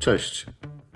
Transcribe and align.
Cześć, 0.00 0.46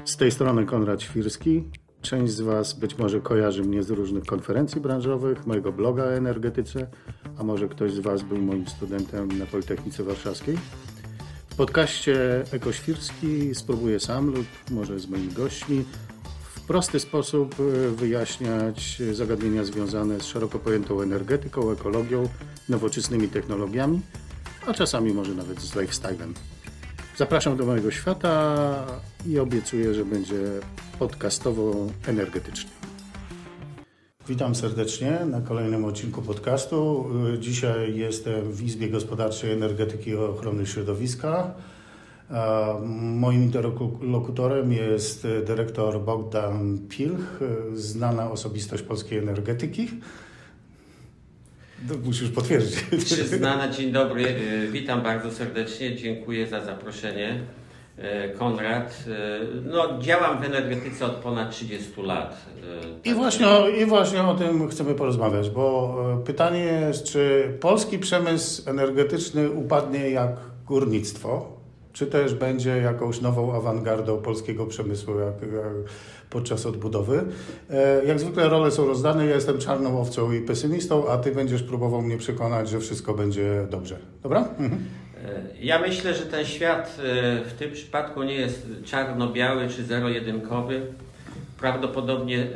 z 0.05 0.17
tej 0.17 0.31
strony 0.31 0.67
Konrad 0.67 1.03
Świrski. 1.03 1.65
Część 2.03 2.33
z 2.33 2.41
Was 2.41 2.73
być 2.73 2.99
może 2.99 3.21
kojarzy 3.21 3.63
mnie 3.63 3.83
z 3.83 3.91
różnych 3.91 4.25
konferencji 4.25 4.81
branżowych, 4.81 5.47
mojego 5.47 5.73
bloga 5.73 6.05
o 6.05 6.13
energetyce, 6.13 6.87
a 7.39 7.43
może 7.43 7.69
ktoś 7.69 7.93
z 7.93 7.99
Was 7.99 8.23
był 8.23 8.39
moim 8.39 8.69
studentem 8.69 9.39
na 9.39 9.47
Politechnice 9.47 10.05
Warszawskiej. 10.05 10.59
W 11.51 11.57
podcaście 11.57 12.45
Ekoświrski 12.53 13.55
spróbuję 13.55 14.01
sam 14.01 14.27
lub 14.27 14.47
może 14.71 14.99
z 14.99 15.07
moimi 15.07 15.33
gośćmi 15.33 15.85
w 16.55 16.61
prosty 16.61 17.01
sposób 17.01 17.55
wyjaśniać 17.97 19.03
zagadnienia 19.13 19.65
związane 19.65 20.21
z 20.21 20.25
szeroko 20.25 20.59
pojętą 20.59 21.01
energetyką, 21.01 21.71
ekologią, 21.71 22.29
nowoczesnymi 22.69 23.29
technologiami, 23.29 24.01
a 24.67 24.75
czasami 24.75 25.13
może 25.13 25.35
nawet 25.35 25.61
z 25.61 25.77
lifestylem. 25.77 26.35
Zapraszam 27.17 27.57
do 27.57 27.67
mojego 27.67 27.91
świata 27.91 28.57
i 29.27 29.39
obiecuję, 29.39 29.95
że 29.95 30.05
będzie 30.05 30.41
podcastowo 30.99 31.87
energetycznie. 32.07 32.71
Witam 34.29 34.55
serdecznie 34.55 35.19
na 35.27 35.41
kolejnym 35.41 35.85
odcinku 35.85 36.23
podcastu. 36.23 37.07
Dzisiaj 37.39 37.97
jestem 37.97 38.53
w 38.53 38.63
Izbie 38.63 38.89
Gospodarczej 38.89 39.53
Energetyki 39.53 40.11
i 40.11 40.17
Ochrony 40.17 40.67
Środowiska. 40.67 41.55
Moim 43.01 43.43
interlokutorem 43.43 44.73
jest 44.73 45.27
dyrektor 45.47 46.01
Bogdan 46.01 46.79
Pilch, 46.89 47.41
znana 47.75 48.31
osobistość 48.31 48.83
polskiej 48.83 49.19
energetyki. 49.19 49.89
To 51.89 51.95
musisz 52.05 52.31
potwierdzić. 52.31 53.05
Przyznana, 53.05 53.69
dzień 53.69 53.93
dobry. 53.93 54.25
Y, 54.27 54.69
witam 54.73 55.03
bardzo 55.03 55.31
serdecznie. 55.31 55.97
Dziękuję 55.97 56.47
za 56.47 56.65
zaproszenie. 56.65 57.41
Y, 57.99 58.39
Konrad. 58.39 59.05
Y, 59.07 59.63
no, 59.65 59.99
działam 60.03 60.43
w 60.43 60.45
energetyce 60.45 61.07
od 61.07 61.13
ponad 61.13 61.51
30 61.51 62.03
lat. 62.03 62.47
I 63.05 63.15
właśnie, 63.15 63.47
I 63.83 63.87
właśnie 63.87 64.23
o 64.23 64.35
tym 64.35 64.69
chcemy 64.69 64.95
porozmawiać, 64.95 65.51
bo 65.51 65.97
pytanie 66.27 66.65
jest, 66.65 67.05
czy 67.05 67.53
polski 67.61 67.99
przemysł 67.99 68.71
energetyczny 68.71 69.51
upadnie 69.51 70.11
jak 70.11 70.37
górnictwo, 70.67 71.55
czy 71.95 72.07
też 72.07 72.35
będzie 72.35 72.77
jakąś 72.77 73.21
nową 73.21 73.57
awangardą 73.57 74.23
polskiego 74.23 74.67
przemysłu 74.67 75.19
jak, 75.19 75.53
jak 75.53 75.73
podczas 76.31 76.67
odbudowy. 76.67 77.25
E, 77.71 78.05
jak 78.05 78.21
zwykle 78.21 78.49
role 78.49 78.71
są 78.71 78.87
rozdane, 78.87 79.27
ja 79.27 79.35
jestem 79.35 79.59
czarną 79.59 80.01
owcą 80.01 80.33
i 80.33 80.41
pesymistą, 80.41 81.09
a 81.09 81.19
ty 81.19 81.33
będziesz 81.33 81.63
próbował 81.63 82.03
mnie 82.03 82.19
przekonać, 82.19 82.69
że 82.69 82.81
wszystko 82.81 83.15
będzie 83.15 83.67
dobrze. 83.71 83.97
Dobra? 84.23 84.49
Mhm. 84.59 84.85
E, 85.25 85.43
ja 85.61 85.79
myślę, 85.79 86.15
że 86.15 86.27
ten 86.27 86.45
świat 86.45 86.99
e, 86.99 87.45
w 87.45 87.53
tym 87.53 87.73
przypadku 87.73 88.23
nie 88.23 88.35
jest 88.35 88.67
czarno-biały 88.85 89.69
czy 89.69 89.85
zero-jedynkowy. 89.85 90.87
Prawdopodobnie 91.61 92.47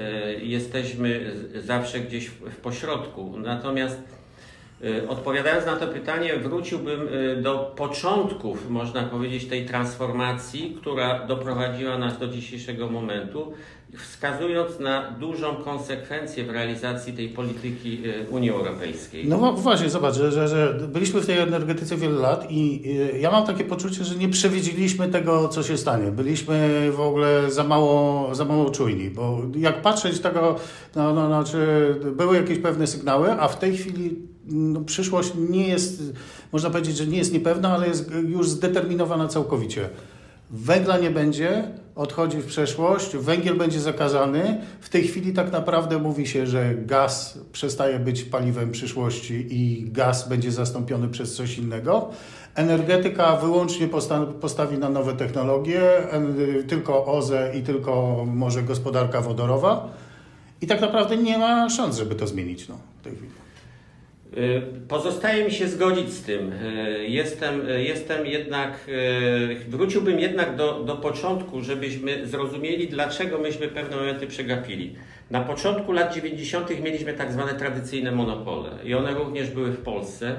jesteśmy 0.43 1.35
zawsze 1.65 2.01
gdzieś 2.01 2.27
w 2.27 2.57
pośrodku. 2.57 3.35
Natomiast 3.39 3.99
odpowiadając 5.09 5.67
na 5.67 5.77
to 5.77 5.87
pytanie, 5.87 6.37
wróciłbym 6.37 7.09
y, 7.09 7.43
do 7.43 7.73
początków, 7.77 8.71
można 8.71 9.03
powiedzieć, 9.03 9.47
tej 9.47 9.67
transformacji, 9.67 10.77
która 10.81 11.27
doprowadziła 11.27 11.99
nas 11.99 12.19
do 12.19 12.29
dzisiejszego 12.29 12.89
momentu, 12.89 13.53
wskazując 13.97 14.81
na 14.81 15.11
dużą 15.11 15.57
konsekwencję 15.57 16.45
w 16.45 16.51
realizacji 16.51 17.13
tej 17.13 17.29
polityki 17.29 18.03
y, 18.07 18.27
Unii 18.31 18.51
Europejskiej. 18.51 19.29
No 19.29 19.53
właśnie, 19.53 19.91
zobacz, 19.91 20.15
że, 20.15 20.33
że, 20.33 20.49
że 20.49 20.75
byliśmy 20.89 21.21
w 21.21 21.27
tej 21.27 21.39
energetyce 21.39 21.97
wiele 21.97 22.21
lat 22.21 22.47
i 22.51 22.83
ja 23.21 23.31
mam 23.31 23.47
takie 23.47 23.65
poczucie, 23.65 24.05
że 24.05 24.15
nie 24.15 24.29
przewidzieliśmy 24.29 25.09
tego, 25.09 25.49
co 25.49 25.63
się 25.63 25.77
stanie. 25.77 26.11
Byliśmy 26.11 26.89
w 26.93 27.01
ogóle 27.01 27.51
za 27.51 27.65
mało, 27.65 28.35
za 28.35 28.45
mało 28.45 28.71
czujni, 28.71 29.11
bo 29.11 29.43
jak 29.57 29.83
patrzeć 29.83 30.21
tego, 30.21 30.57
no, 30.97 31.15
no, 31.15 31.27
znaczy 31.27 31.95
były 32.17 32.37
jakieś 32.37 32.59
pewne 32.59 32.87
sygnały, 32.87 33.33
a 33.33 33.49
w 33.49 33.59
tej 33.59 33.77
chwili 33.77 34.38
no, 34.49 34.81
przyszłość 34.81 35.33
nie 35.51 35.69
jest, 35.69 36.03
można 36.53 36.71
powiedzieć, 36.71 36.97
że 36.97 37.07
nie 37.07 37.19
jest 37.19 37.33
niepewna, 37.33 37.75
ale 37.75 37.89
jest 37.89 38.11
już 38.29 38.49
zdeterminowana 38.49 39.29
całkowicie. 39.29 39.89
Węgla 40.51 40.99
nie 40.99 41.11
będzie, 41.11 41.65
odchodzi 41.97 42.39
w 42.39 42.47
przeszłość, 42.47 43.17
węgiel 43.17 43.57
będzie 43.57 43.81
zakazany. 43.81 44.61
W 44.81 44.89
tej 44.89 45.03
chwili 45.03 45.33
tak 45.33 45.53
naprawdę 45.53 45.99
mówi 45.99 46.27
się, 46.27 46.47
że 46.47 46.75
gaz 46.75 47.39
przestaje 47.53 47.99
być 47.99 48.23
paliwem 48.23 48.71
przyszłości 48.71 49.47
i 49.51 49.91
gaz 49.91 50.29
będzie 50.29 50.53
zastąpiony 50.53 51.09
przez 51.09 51.35
coś 51.35 51.59
innego. 51.59 52.09
Energetyka 52.55 53.37
wyłącznie 53.37 53.89
postawi 54.41 54.79
na 54.79 54.91
nowe 54.91 55.17
technologie, 55.17 55.83
tylko 56.69 57.07
OZE 57.07 57.53
i 57.59 57.63
tylko 57.63 58.25
może 58.35 58.63
gospodarka 58.63 59.21
wodorowa. 59.21 59.89
I 60.61 60.67
tak 60.67 60.81
naprawdę 60.81 61.17
nie 61.17 61.39
ma 61.39 61.71
szans, 61.71 61.97
żeby 61.97 62.15
to 62.15 62.27
zmienić 62.27 62.69
no, 62.69 62.79
w 63.01 63.05
tej 63.05 63.13
chwili. 63.13 63.31
Y, 64.37 64.63
pozostaje 64.89 65.45
mi 65.45 65.51
się 65.51 65.69
zgodzić 65.69 66.13
z 66.13 66.23
tym. 66.23 66.53
Y, 66.53 67.07
jestem, 67.09 67.69
y, 67.69 67.83
jestem 67.83 68.27
jednak, 68.27 68.79
wróciłbym 69.69 70.21
jednak 70.21 70.57
do, 70.57 70.83
do 70.83 70.97
początku, 70.97 71.63
żebyśmy 71.63 72.27
zrozumieli, 72.27 72.89
dlaczego 72.89 73.39
myśmy 73.39 73.69
pewne 73.69 73.97
momenty 73.97 74.27
przegapili. 74.27 74.95
Na 75.31 75.41
początku 75.41 75.93
lat 75.93 76.15
90. 76.15 76.83
mieliśmy 76.83 77.15
tak 77.15 77.33
zwane 77.33 77.55
tradycyjne 77.55 78.13
monopole 78.13 78.71
i 78.85 78.95
one 78.95 79.15
również 79.15 79.51
były 79.51 79.71
w 79.71 79.83
Polsce. 79.83 80.37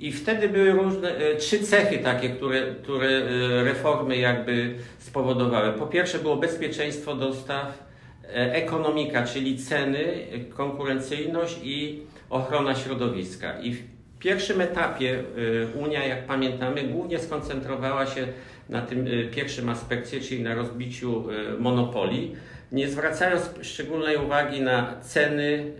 I 0.00 0.12
wtedy 0.12 0.48
były 0.48 0.72
różne, 0.72 1.12
trzy 1.38 1.58
cechy 1.58 1.98
takie, 1.98 2.28
które, 2.28 2.74
które 2.82 3.22
reformy 3.64 4.16
jakby 4.16 4.74
spowodowały. 4.98 5.72
Po 5.72 5.86
pierwsze 5.86 6.18
było 6.18 6.36
bezpieczeństwo 6.36 7.14
dostaw, 7.14 7.84
ekonomika, 8.34 9.24
czyli 9.24 9.58
ceny, 9.58 10.26
konkurencyjność 10.56 11.56
i 11.62 12.02
ochrona 12.34 12.74
środowiska. 12.74 13.60
I 13.60 13.72
w 13.72 13.82
pierwszym 14.18 14.60
etapie 14.60 15.24
y, 15.38 15.66
Unia, 15.78 16.06
jak 16.06 16.26
pamiętamy, 16.26 16.82
głównie 16.82 17.18
skoncentrowała 17.18 18.06
się 18.06 18.26
na 18.68 18.82
tym 18.82 19.06
y, 19.06 19.28
pierwszym 19.34 19.68
aspekcie, 19.68 20.20
czyli 20.20 20.42
na 20.42 20.54
rozbiciu 20.54 21.30
y, 21.30 21.60
monopolii, 21.60 22.36
nie 22.72 22.88
zwracając 22.88 23.50
szczególnej 23.62 24.16
uwagi 24.16 24.60
na 24.60 25.00
ceny, 25.00 25.72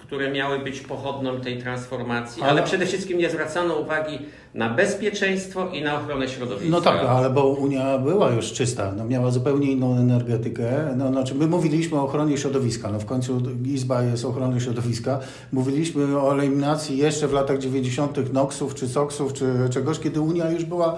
które 0.00 0.30
miały 0.30 0.58
być 0.58 0.80
pochodną 0.80 1.40
tej 1.40 1.58
transformacji, 1.58 2.42
ale, 2.42 2.50
ale 2.50 2.62
przede 2.62 2.86
wszystkim 2.86 3.18
nie 3.18 3.30
zwracano 3.30 3.74
uwagi 3.74 4.18
na 4.54 4.70
bezpieczeństwo 4.70 5.68
i 5.68 5.82
na 5.82 6.00
ochronę 6.00 6.28
środowiska. 6.28 6.70
No 6.70 6.80
tak, 6.80 7.00
ale 7.04 7.30
bo 7.30 7.46
Unia 7.46 7.98
była 7.98 8.30
już 8.30 8.52
czysta, 8.52 8.92
no 8.96 9.04
miała 9.04 9.30
zupełnie 9.30 9.72
inną 9.72 9.98
energetykę. 9.98 10.94
No, 10.96 11.08
znaczy 11.08 11.34
my 11.34 11.46
mówiliśmy 11.46 11.98
o 11.98 12.04
ochronie 12.04 12.38
środowiska, 12.38 12.92
no 12.92 12.98
w 12.98 13.04
końcu 13.04 13.42
Izba 13.64 14.02
jest 14.02 14.24
ochrony 14.24 14.60
środowiska. 14.60 15.20
Mówiliśmy 15.52 16.18
o 16.18 16.32
eliminacji 16.32 16.96
jeszcze 16.98 17.28
w 17.28 17.32
latach 17.32 17.58
90. 17.58 18.32
NOXów 18.32 18.74
czy 18.74 18.88
SOXów 18.88 19.32
czy 19.32 19.46
czegoś, 19.70 19.98
kiedy 19.98 20.20
Unia 20.20 20.50
już 20.50 20.64
była 20.64 20.96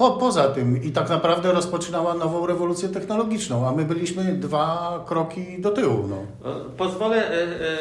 po, 0.00 0.10
poza 0.10 0.48
tym 0.48 0.82
i 0.82 0.90
tak 0.92 1.08
naprawdę 1.10 1.52
rozpoczynała 1.52 2.14
nową 2.14 2.46
rewolucję 2.46 2.88
technologiczną, 2.88 3.68
a 3.68 3.72
my 3.72 3.84
byliśmy 3.84 4.24
dwa 4.24 5.04
kroki 5.08 5.40
do 5.58 5.70
tyłu. 5.70 6.08
No. 6.08 6.16
Pozwolę 6.76 7.16
e, 7.16 7.32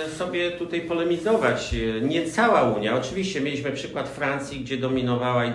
e, 0.06 0.10
sobie 0.10 0.52
tutaj 0.52 0.82
polemizować. 0.82 1.76
Nie 2.02 2.26
cała 2.26 2.62
Unia. 2.62 2.96
Oczywiście 2.96 3.42
mieliśmy 3.42 3.72
przykład 3.72 4.10
Francji, 4.10 4.60
gdzie 4.60 4.78
dominowała 4.78 5.46
i 5.46 5.52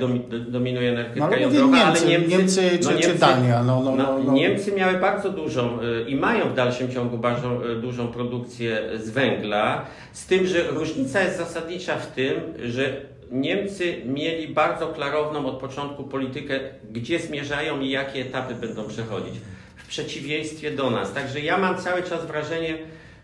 dominuje 0.49 0.91
energetyka 0.91 1.31
no, 1.31 1.37
jądrowa, 1.37 1.77
ale 1.77 2.01
Niemcy, 2.01 2.29
Niemcy, 2.29 2.79
czy, 2.79 2.85
no, 2.85 2.91
Niemcy, 2.91 3.13
czy 3.13 3.19
Dania. 3.19 3.63
No, 3.63 3.81
no, 3.81 3.97
no, 3.97 4.19
no, 4.19 4.33
Niemcy 4.33 4.73
miały 4.73 4.99
bardzo 4.99 5.31
dużą 5.31 5.79
e, 5.81 6.11
i 6.11 6.17
mają 6.17 6.49
w 6.49 6.55
dalszym 6.55 6.93
ciągu 6.93 7.19
bardzo 7.19 7.61
dużą 7.83 8.09
produkcję 8.09 8.83
z 8.97 9.11
węgla, 9.11 9.85
z 10.13 10.27
tym, 10.27 10.47
że 10.47 10.63
różnica 10.63 11.23
jest 11.23 11.39
zasadnicza 11.39 11.97
w 11.97 12.07
tym, 12.07 12.35
że 12.65 13.14
Niemcy 13.35 13.97
mieli 14.07 14.49
bardzo 14.49 14.87
klarowną 14.87 15.47
od 15.47 15.61
początku 15.61 16.05
politykę, 16.05 16.61
gdzie 16.93 17.19
zmierzają 17.19 17.81
i 17.81 17.91
jakie 17.91 18.21
etapy 18.21 18.55
będą 18.55 18.89
przechodzić. 18.89 19.35
W 19.77 19.87
przeciwieństwie 19.89 20.71
do 20.71 20.91
nas. 20.91 21.13
Także 21.13 21.41
ja 21.41 21.59
mam 21.59 21.79
cały 21.79 22.03
czas 22.03 22.27
wrażenie, 22.27 22.79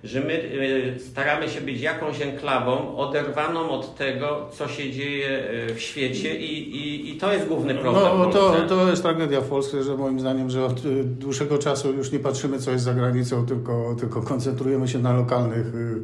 że 0.05 0.21
my 0.21 0.33
y, 0.33 0.99
staramy 1.11 1.49
się 1.49 1.61
być 1.61 1.81
jakąś 1.81 2.23
enklawą 2.23 2.97
oderwaną 2.97 3.71
od 3.71 3.97
tego, 3.97 4.49
co 4.53 4.69
się 4.69 4.91
dzieje 4.91 5.43
y, 5.71 5.75
w 5.75 5.81
świecie 5.81 6.37
i, 6.37 6.77
i, 6.77 7.11
i 7.11 7.19
to 7.19 7.33
jest 7.33 7.47
główny 7.47 7.75
problem. 7.75 8.19
No, 8.19 8.27
to, 8.27 8.57
to 8.69 8.91
jest 8.91 9.03
tragedia 9.03 9.41
w 9.41 9.49
Polsce, 9.49 9.83
że 9.83 9.97
moim 9.97 10.21
zdaniem, 10.21 10.51
że 10.51 10.65
od 10.65 10.85
y, 10.85 11.05
dłuższego 11.05 11.59
czasu 11.59 11.93
już 11.93 12.13
nie 12.13 12.19
patrzymy, 12.19 12.59
co 12.59 12.71
jest 12.71 12.85
za 12.85 12.95
granicą, 12.95 13.47
tylko, 13.47 13.97
tylko 14.01 14.23
koncentrujemy 14.23 14.89
się 14.89 14.99
na 14.99 15.13
lokalnych 15.13 15.67
Y, 15.75 16.03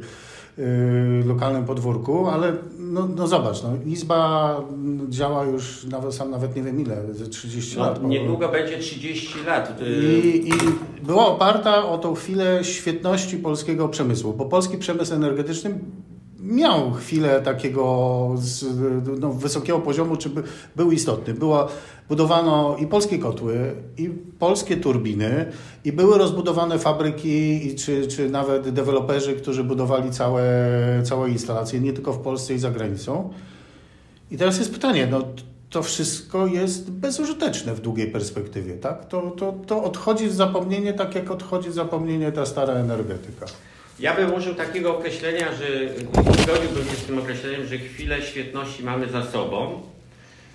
lokalnym 1.25 1.65
podwórku, 1.65 2.27
ale 2.27 2.53
no, 2.79 3.07
no 3.15 3.27
zobacz, 3.27 3.63
no, 3.63 3.69
Izba 3.85 4.61
działa 5.09 5.45
już 5.45 5.83
nawet, 5.83 6.13
sam 6.13 6.31
nawet 6.31 6.55
nie 6.55 6.63
wiem 6.63 6.81
ile, 6.81 7.13
ze 7.13 7.27
30 7.27 7.77
no, 7.77 7.83
lat. 7.83 7.99
Bo... 7.99 8.07
Niedługo 8.07 8.49
będzie 8.49 8.77
30 8.77 9.33
lat. 9.45 9.81
I, 9.81 10.49
I 10.49 10.53
była 11.05 11.27
oparta 11.27 11.89
o 11.89 11.97
tą 11.97 12.15
chwilę 12.15 12.63
świetności 12.63 13.37
polskiego 13.37 13.89
przemysłu, 13.89 14.33
bo 14.33 14.45
polski 14.45 14.77
przemysł 14.77 15.13
energetyczny 15.13 15.79
miał 16.39 16.91
chwilę 16.91 17.41
takiego 17.41 18.33
z, 18.37 18.65
no, 19.19 19.33
wysokiego 19.33 19.79
poziomu, 19.79 20.17
czy 20.17 20.29
by, 20.29 20.43
był 20.75 20.91
istotny. 20.91 21.33
Była, 21.33 21.67
budowano 22.09 22.77
i 22.79 22.87
polskie 22.87 23.19
kotły, 23.19 23.75
i 23.97 24.09
polskie 24.39 24.77
turbiny, 24.77 25.51
i 25.85 25.91
były 25.91 26.17
rozbudowane 26.17 26.79
fabryki, 26.79 27.67
i 27.67 27.75
czy, 27.75 28.07
czy 28.07 28.29
nawet 28.29 28.69
deweloperzy, 28.69 29.33
którzy 29.33 29.63
budowali 29.63 30.11
całe, 30.11 30.43
całe 31.03 31.29
instalacje, 31.29 31.79
nie 31.79 31.93
tylko 31.93 32.13
w 32.13 32.19
Polsce 32.19 32.53
i 32.53 32.59
za 32.59 32.71
granicą. 32.71 33.29
I 34.31 34.37
teraz 34.37 34.57
jest 34.59 34.73
pytanie, 34.73 35.07
no 35.11 35.21
to 35.69 35.83
wszystko 35.83 36.47
jest 36.47 36.91
bezużyteczne 36.91 37.73
w 37.73 37.81
długiej 37.81 38.11
perspektywie, 38.11 38.73
tak? 38.73 39.07
To, 39.07 39.21
to, 39.21 39.53
to 39.67 39.83
odchodzi 39.83 40.27
w 40.27 40.33
zapomnienie, 40.33 40.93
tak 40.93 41.15
jak 41.15 41.31
odchodzi 41.31 41.69
w 41.69 41.73
zapomnienie 41.73 42.31
ta 42.31 42.45
stara 42.45 42.73
energetyka. 42.73 43.45
Ja 43.99 44.15
bym 44.15 44.33
użył 44.33 44.55
takiego 44.55 44.97
określenia, 44.97 45.47
że 45.53 45.65
zgodziłbym 46.43 46.85
się 46.89 46.95
z 46.95 47.05
tym 47.05 47.19
określeniem, 47.19 47.67
że 47.67 47.77
chwilę 47.77 48.21
świetności 48.21 48.83
mamy 48.83 49.09
za 49.09 49.25
sobą. 49.25 49.81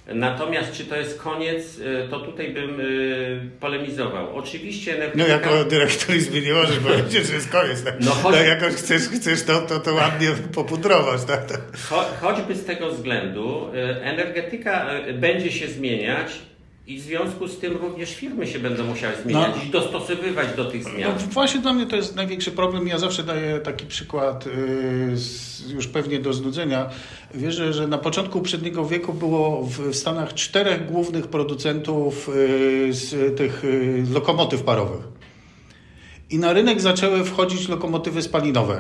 Natomiast 0.07 0.73
czy 0.73 0.85
to 0.85 0.97
jest 0.97 1.21
koniec, 1.21 1.79
y, 1.79 2.09
to 2.11 2.21
tutaj 2.21 2.51
bym 2.51 2.81
y, 2.81 3.51
polemizował. 3.61 4.37
Oczywiście 4.37 4.95
energetyka... 4.95 5.29
No 5.29 5.35
jako 5.35 5.65
dyrektor 5.65 6.17
Izby 6.17 6.41
nie 6.41 6.53
możesz 6.53 6.79
powiedzieć, 6.89 7.27
że 7.27 7.35
jest 7.35 7.51
koniec. 7.51 7.85
Tak? 7.85 7.95
No, 8.01 8.11
choć... 8.11 8.35
no 8.35 8.43
jakoś 8.43 8.75
chcesz, 8.75 9.03
chcesz 9.03 9.43
to, 9.43 9.61
to, 9.61 9.81
to 9.81 9.95
ładnie 9.95 10.29
popudrować. 10.55 11.25
Tak? 11.25 11.63
Cho, 11.89 12.05
choćby 12.21 12.55
z 12.55 12.65
tego 12.65 12.91
względu 12.91 13.69
y, 13.75 14.03
energetyka 14.03 14.87
będzie 15.15 15.53
się 15.53 15.69
zmieniać 15.69 16.39
i 16.87 16.99
w 16.99 17.03
związku 17.03 17.49
z 17.49 17.59
tym 17.59 17.77
również 17.77 18.15
firmy 18.15 18.47
się 18.47 18.59
będą 18.59 18.85
musiały 18.85 19.15
zmieniać 19.23 19.57
no, 19.57 19.63
i 19.63 19.71
dostosowywać 19.71 20.57
do 20.57 20.65
tych 20.65 20.85
zmian. 20.85 21.13
No 21.21 21.27
właśnie 21.31 21.61
dla 21.61 21.73
mnie 21.73 21.87
to 21.87 21.97
jest 21.97 22.17
największy 22.17 22.51
problem. 22.51 22.89
Ja 22.89 22.99
zawsze 22.99 23.23
daję 23.23 23.61
taki 23.61 23.87
przykład 23.87 24.47
yy, 24.47 25.75
już 25.75 25.87
pewnie 25.87 26.19
do 26.19 26.33
znudzenia. 26.33 26.91
Wierzę, 27.35 27.73
że 27.73 27.87
na 27.87 27.99
początku 27.99 28.39
poprzedniego 28.39 28.87
wieku 28.87 29.13
było 29.13 29.63
w 29.63 29.95
Stanach 29.95 30.35
czterech 30.35 30.87
głównych 30.87 31.27
producentów 31.27 32.31
z 32.91 33.37
tych 33.37 33.65
yy, 33.65 34.05
lokomotyw 34.15 34.63
parowych. 34.63 35.22
I 36.33 36.39
na 36.39 36.53
rynek 36.53 36.81
zaczęły 36.81 37.25
wchodzić 37.25 37.69
lokomotywy 37.69 38.23
spalinowe. 38.23 38.79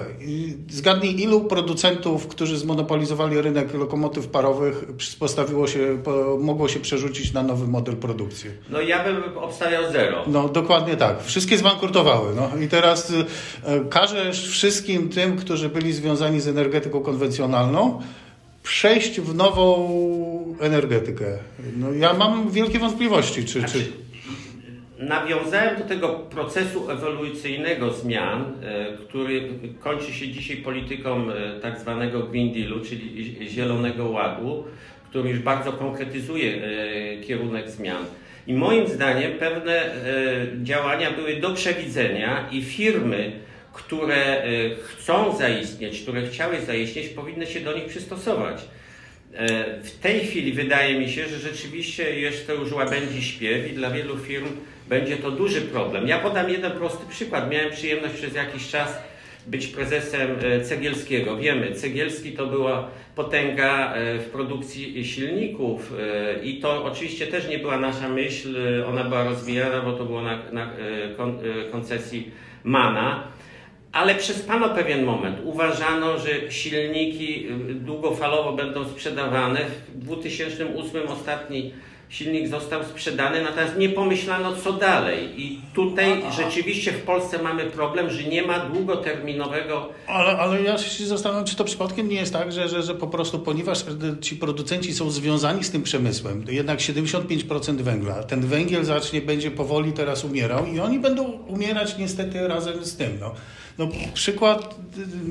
Zgadnij, 0.70 1.22
ilu 1.22 1.40
producentów, 1.40 2.28
którzy 2.28 2.58
zmonopolizowali 2.58 3.40
rynek 3.40 3.75
lokomotyw 3.75 4.26
parowych, 4.26 4.84
postawiło 5.19 5.66
się, 5.66 5.99
mogło 6.40 6.69
się 6.69 6.81
przerzucić 6.81 7.32
na 7.32 7.43
nowy 7.43 7.66
model 7.66 7.96
produkcji? 7.96 8.50
No 8.70 8.81
ja 8.81 9.04
bym 9.04 9.38
obstawiał 9.38 9.93
zero. 9.93 10.25
No 10.26 10.49
dokładnie 10.49 10.96
tak. 10.96 11.25
Wszystkie 11.25 11.58
zbankrutowały. 11.58 12.34
No 12.34 12.62
i 12.64 12.69
teraz 12.69 13.10
y, 13.10 13.25
każesz 13.90 14.49
wszystkim 14.49 15.08
tym, 15.08 15.37
którzy 15.37 15.69
byli 15.69 15.93
związani 15.93 16.40
z 16.40 16.49
energetyką 16.49 17.00
konwencjonalną, 17.00 18.00
przejść 18.62 19.20
w 19.20 19.34
nową 19.34 19.88
energetykę. 20.60 21.38
No 21.76 21.93
ja 21.93 22.14
mam 22.14 22.50
wielkie 22.50 22.78
wątpliwości, 22.78 23.44
czy... 23.44 23.58
Znaczy... 23.58 23.78
czy 23.78 24.02
nawiązałem 25.02 25.78
do 25.78 25.84
tego 25.84 26.08
procesu 26.08 26.90
ewolucyjnego 26.90 27.93
zmian, 27.93 28.44
e, 28.62 28.96
który 29.08 29.49
kończy 29.81 30.12
się 30.12 30.28
dzisiaj 30.28 30.56
polityką 30.56 31.31
e, 31.31 31.60
tak 31.60 31.81
zwanego 31.81 32.22
Green 32.22 32.52
Dealu, 32.52 32.81
czyli 32.81 33.37
Zielonego 33.49 34.08
Ładu, 34.08 34.64
który 35.10 35.31
już 35.31 35.38
bardzo 35.38 35.72
konkretyzuje 35.72 36.52
e, 36.54 37.22
kierunek 37.22 37.70
zmian. 37.70 38.04
I 38.46 38.54
moim 38.54 38.88
zdaniem 38.88 39.32
pewne 39.32 39.90
działania 40.62 41.10
były 41.10 41.37
do 41.37 41.54
przewidzenia 41.54 42.49
i 42.50 42.62
firmy, 42.62 43.32
które 43.72 44.43
chcą 44.84 45.37
zaistnieć, 45.37 46.02
które 46.02 46.26
chciały 46.26 46.60
zaistnieć, 46.60 47.08
powinny 47.08 47.46
się 47.46 47.60
do 47.60 47.72
nich 47.72 47.87
przystosować. 47.87 48.62
W 49.82 49.99
tej 50.02 50.20
chwili 50.20 50.52
wydaje 50.52 50.99
mi 50.99 51.10
się, 51.10 51.28
że 51.28 51.38
rzeczywiście 51.38 52.20
jest 52.20 52.46
to 52.46 52.54
już 52.54 52.72
łabędzi 52.72 53.22
śpiew 53.22 53.70
i 53.72 53.75
dla 53.75 53.90
wielu 53.90 54.19
firm 54.19 54.49
będzie 54.88 55.17
to 55.17 55.31
duży 55.31 55.61
problem. 55.61 56.08
Ja 56.08 56.19
podam 56.19 56.50
jeden 56.50 56.73
prosty 56.73 57.06
przykład. 57.08 57.50
Miałem 57.50 57.70
przyjemność 57.70 58.14
przez 58.14 58.34
jakiś 58.34 58.69
czas 58.69 58.99
być 59.46 59.67
prezesem 59.67 60.31
e, 60.43 60.61
Cegielskiego. 60.61 61.37
Wiemy, 61.37 61.73
Cegielski 61.73 62.32
to 62.32 62.46
była 62.46 62.88
potęga 63.14 63.94
e, 63.94 64.19
w 64.19 64.31
produkcji 64.31 65.05
silników 65.05 65.93
e, 65.99 66.44
i 66.44 66.61
to 66.61 66.84
oczywiście 66.84 67.26
też 67.26 67.49
nie 67.49 67.58
była 67.58 67.76
nasza 67.76 68.08
myśl, 68.08 68.56
ona 68.88 69.05
była 69.05 69.25
rozwijana, 69.25 69.81
bo 69.81 69.93
to 69.93 70.05
było 70.05 70.23
na, 70.23 70.38
na 70.52 70.70
koncesji 71.73 72.31
MANA. 72.64 73.25
Ale 73.93 74.14
przespano 74.14 74.69
pewien 74.69 75.05
moment. 75.05 75.38
Uważano, 75.44 76.19
że 76.19 76.52
silniki 76.52 77.46
długofalowo 77.75 78.52
będą 78.52 78.88
sprzedawane. 78.88 79.61
W 79.94 79.99
2008 79.99 81.08
ostatni 81.08 81.73
silnik 82.12 82.49
został 82.49 82.85
sprzedany, 82.85 83.43
natomiast 83.43 83.76
nie 83.76 83.88
pomyślano 83.88 84.56
co 84.56 84.73
dalej. 84.73 85.41
I 85.43 85.61
tutaj 85.75 86.23
rzeczywiście 86.37 86.93
w 86.93 87.03
Polsce 87.03 87.43
mamy 87.43 87.64
problem, 87.64 88.11
że 88.11 88.25
nie 88.25 88.43
ma 88.43 88.59
długoterminowego. 88.59 89.88
Ale, 90.06 90.38
ale 90.38 90.62
ja 90.62 90.79
się 90.79 91.06
zastanawiam, 91.06 91.44
czy 91.44 91.56
to 91.56 91.64
przypadkiem 91.64 92.09
nie 92.09 92.17
jest 92.17 92.32
tak, 92.32 92.53
że, 92.53 92.69
że, 92.69 92.82
że 92.82 92.94
po 92.94 93.06
prostu 93.06 93.38
ponieważ 93.38 93.85
ci 94.20 94.37
producenci 94.37 94.94
są 94.94 95.11
związani 95.11 95.64
z 95.64 95.70
tym 95.70 95.82
przemysłem, 95.82 96.44
to 96.44 96.50
jednak 96.50 96.79
75% 96.79 97.76
węgla, 97.76 98.23
ten 98.23 98.41
węgiel 98.41 98.85
zacznie, 98.85 99.20
będzie 99.20 99.50
powoli 99.50 99.93
teraz 99.93 100.25
umierał 100.25 100.67
i 100.67 100.81
oni 100.81 100.99
będą 100.99 101.25
umierać 101.25 101.99
niestety 101.99 102.49
razem 102.49 102.85
z 102.85 102.97
tym. 102.97 103.19
No. 103.20 103.35
No, 103.79 103.89
przykład, 104.15 104.75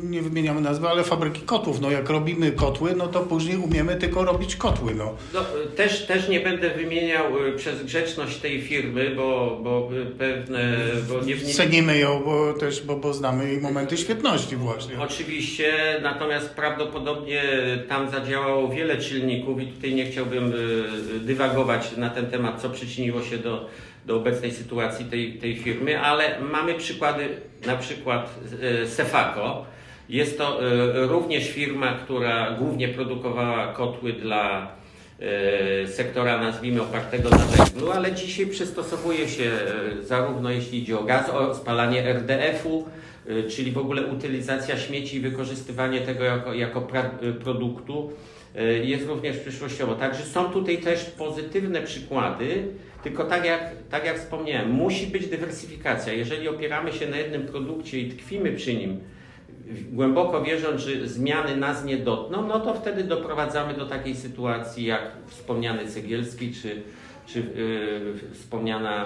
nie 0.03 0.21
wymieniamy 0.21 0.61
nazwy, 0.61 0.87
ale 0.87 1.03
fabryki 1.03 1.41
kotłów. 1.41 1.81
No, 1.81 1.91
jak 1.91 2.09
robimy 2.09 2.51
kotły, 2.51 2.95
no 2.97 3.07
to 3.07 3.19
później 3.19 3.57
umiemy 3.57 3.95
tylko 3.95 4.25
robić 4.25 4.55
kotły. 4.55 4.95
No. 4.95 5.15
no 5.33 5.39
też, 5.75 6.05
też 6.05 6.29
nie 6.29 6.39
będę 6.39 6.69
wymieniał 6.69 7.47
y, 7.47 7.53
przez 7.53 7.83
grzeczność 7.83 8.37
tej 8.37 8.61
firmy, 8.61 9.15
bo, 9.15 9.59
bo 9.63 9.89
pewne... 10.17 10.77
Bo 11.09 11.25
nie. 11.25 11.37
Cenimy 11.37 11.97
ją, 11.97 12.23
bo 12.25 12.53
też 12.53 12.81
bo, 12.81 12.95
bo 12.95 13.13
znamy 13.13 13.47
jej 13.47 13.61
momenty 13.61 13.97
świetności 13.97 14.55
właśnie. 14.55 14.99
Oczywiście, 14.99 15.99
natomiast 16.01 16.49
prawdopodobnie 16.49 17.43
tam 17.89 18.11
zadziałało 18.11 18.69
wiele 18.69 18.97
czynników 18.97 19.61
i 19.61 19.67
tutaj 19.67 19.93
nie 19.93 20.05
chciałbym 20.05 20.53
y, 20.53 21.19
dywagować 21.19 21.97
na 21.97 22.09
ten 22.09 22.25
temat, 22.25 22.61
co 22.61 22.69
przyczyniło 22.69 23.21
się 23.21 23.37
do 23.37 23.69
do 24.05 24.15
obecnej 24.15 24.51
sytuacji 24.51 25.05
tej, 25.05 25.33
tej 25.33 25.55
firmy, 25.55 25.99
ale 25.99 26.39
mamy 26.51 26.73
przykłady, 26.73 27.27
na 27.65 27.75
przykład 27.75 28.39
e, 28.61 28.87
Sefaco. 28.87 29.65
Jest 30.09 30.37
to 30.37 30.59
e, 30.63 31.07
również 31.07 31.49
firma, 31.49 31.93
która 31.93 32.51
głównie 32.51 32.87
produkowała 32.87 33.73
kotły 33.73 34.13
dla 34.13 34.71
e, 35.19 35.87
sektora, 35.87 36.37
nazwijmy, 36.37 36.81
opartego 36.81 37.29
na 37.29 37.37
węglu, 37.37 37.91
ale 37.91 38.11
dzisiaj 38.11 38.47
przystosowuje 38.47 39.29
się 39.29 39.51
zarówno 40.01 40.49
jeśli 40.49 40.79
idzie 40.79 40.99
o 40.99 41.03
gaz, 41.03 41.29
o 41.29 41.55
spalanie 41.55 42.03
RDF-u, 42.13 42.85
czyli 43.49 43.71
w 43.71 43.77
ogóle 43.77 44.05
utylizacja 44.05 44.77
śmieci 44.77 45.17
i 45.17 45.19
wykorzystywanie 45.19 46.01
tego 46.01 46.23
jako, 46.23 46.53
jako 46.53 46.87
produktu 47.43 48.11
jest 48.83 49.07
również 49.07 49.37
przyszłościowo. 49.37 49.95
Także 49.95 50.23
są 50.23 50.45
tutaj 50.51 50.77
też 50.77 51.05
pozytywne 51.05 51.81
przykłady, 51.81 52.67
tylko 53.03 53.23
tak 53.23 53.45
jak, 53.45 53.71
tak 53.89 54.05
jak 54.05 54.19
wspomniałem, 54.19 54.71
musi 54.71 55.07
być 55.07 55.27
dywersyfikacja. 55.27 56.13
Jeżeli 56.13 56.47
opieramy 56.47 56.93
się 56.93 57.07
na 57.09 57.17
jednym 57.17 57.47
produkcie 57.47 57.99
i 57.99 58.09
tkwimy 58.09 58.51
przy 58.51 58.75
nim, 58.75 58.99
głęboko 59.91 60.43
wierząc, 60.43 60.81
że 60.81 61.07
zmiany 61.07 61.57
nas 61.57 61.85
nie 61.85 61.97
dotkną, 61.97 62.47
no 62.47 62.59
to 62.59 62.73
wtedy 62.73 63.03
doprowadzamy 63.03 63.73
do 63.73 63.85
takiej 63.85 64.15
sytuacji 64.15 64.85
jak 64.85 65.11
wspomniany 65.27 65.87
Cegielski 65.87 66.53
czy, 66.53 66.81
czy 67.33 67.39
yy, 67.39 68.33
wspomniana 68.33 69.05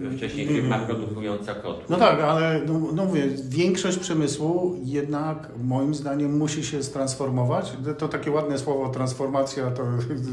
yy, 0.00 0.16
wcześniej 0.16 0.46
firma 0.46 0.78
produkująca 0.78 1.54
kotły. 1.54 1.84
No 1.88 1.96
tak, 1.96 2.20
ale 2.20 2.60
no, 2.66 2.80
no 2.94 3.04
mówię, 3.04 3.28
większość 3.48 3.98
przemysłu 3.98 4.76
jednak 4.84 5.48
moim 5.62 5.94
zdaniem 5.94 6.38
musi 6.38 6.64
się 6.64 6.78
transformować. 6.78 7.72
To 7.98 8.08
takie 8.08 8.30
ładne 8.30 8.58
słowo 8.58 8.88
transformacja 8.88 9.70
to 9.70 9.82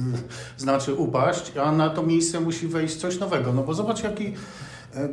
znaczy 0.57 0.93
upaść, 0.93 1.57
a 1.57 1.71
na 1.71 1.89
to 1.89 2.03
miejsce 2.03 2.39
musi 2.39 2.67
wejść 2.67 2.95
coś 2.95 3.19
nowego. 3.19 3.53
No 3.53 3.63
bo 3.63 3.73
zobacz 3.73 4.03
jaki 4.03 4.33
e, 4.95 5.09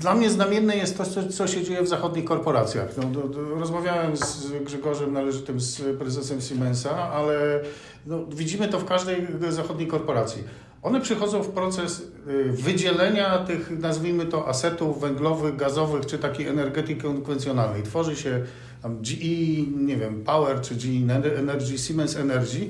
dla 0.00 0.14
mnie 0.14 0.30
znamienne 0.30 0.76
jest 0.76 0.98
to, 0.98 1.04
co, 1.04 1.28
co 1.28 1.46
się 1.46 1.64
dzieje 1.64 1.82
w 1.82 1.88
zachodnich 1.88 2.24
korporacjach. 2.24 2.96
No, 2.96 3.02
do, 3.02 3.28
do, 3.28 3.54
rozmawiałem 3.54 4.16
z 4.16 4.52
Grzegorzem 4.64 5.12
Należytym, 5.12 5.60
z 5.60 5.98
prezesem 5.98 6.40
Siemensa, 6.40 7.10
ale 7.12 7.60
no, 8.06 8.26
widzimy 8.26 8.68
to 8.68 8.78
w 8.78 8.84
każdej 8.84 9.26
zachodniej 9.48 9.88
korporacji 9.88 10.42
one 10.82 11.00
przychodzą 11.00 11.42
w 11.42 11.48
proces 11.48 12.02
y, 12.28 12.52
wydzielenia 12.52 13.38
tych, 13.38 13.78
nazwijmy 13.78 14.26
to, 14.26 14.48
asetów 14.48 15.00
węglowych, 15.00 15.56
gazowych, 15.56 16.06
czy 16.06 16.18
takiej 16.18 16.46
energetyki 16.46 17.00
konwencjonalnej. 17.00 17.82
Tworzy 17.82 18.16
się 18.16 18.44
tam 18.82 19.02
GE, 19.02 19.62
nie 19.76 19.96
wiem, 19.96 20.24
Power, 20.24 20.60
czy 20.60 20.74
GE 20.74 21.14
Energy, 21.38 21.78
Siemens 21.78 22.16
Energy 22.16 22.68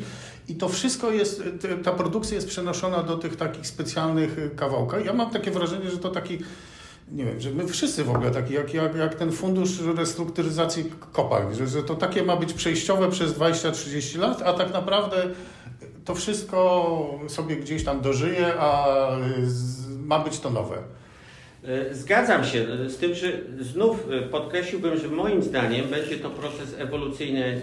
i 0.49 0.55
to 0.55 0.69
wszystko 0.69 1.11
jest, 1.11 1.43
ta 1.83 1.93
produkcja 1.93 2.35
jest 2.35 2.49
przenoszona 2.49 3.03
do 3.03 3.17
tych 3.17 3.37
takich 3.37 3.67
specjalnych 3.67 4.37
kawałkach. 4.57 5.05
Ja 5.05 5.12
mam 5.12 5.31
takie 5.31 5.50
wrażenie, 5.50 5.91
że 5.91 5.99
to 5.99 6.09
taki 6.09 6.38
nie 7.12 7.25
wiem, 7.25 7.41
że 7.41 7.50
my 7.50 7.69
wszyscy 7.69 8.05
w 8.05 8.11
ogóle 8.11 8.31
taki, 8.31 8.55
jak, 8.55 8.75
jak, 8.75 8.97
jak 8.97 9.15
ten 9.15 9.33
fundusz 9.33 9.81
restrukturyzacji 9.81 10.93
kopalń, 11.12 11.55
że, 11.55 11.67
że 11.67 11.83
to 11.83 11.95
takie 11.95 12.23
ma 12.23 12.37
być 12.37 12.53
przejściowe 12.53 13.11
przez 13.11 13.33
20-30 13.33 14.19
lat, 14.19 14.43
a 14.43 14.53
tak 14.53 14.73
naprawdę 14.73 15.27
to 16.09 16.15
wszystko 16.15 17.21
sobie 17.29 17.57
gdzieś 17.57 17.85
tam 17.85 18.00
dożyje, 18.00 18.55
a 18.59 18.87
ma 19.99 20.19
być 20.19 20.38
to 20.41 20.50
nowe. 20.50 20.77
E, 21.65 21.95
zgadzam 21.95 22.45
się 22.45 22.67
z 22.88 22.97
tym, 22.97 23.15
że 23.15 23.33
znów 23.61 24.07
e, 24.11 24.23
podkreśliłbym, 24.23 24.99
że 24.99 25.09
moim 25.09 25.43
zdaniem 25.43 25.88
będzie 25.88 26.17
to 26.17 26.31
proces 26.31 26.75
ewolucyjny, 26.79 27.62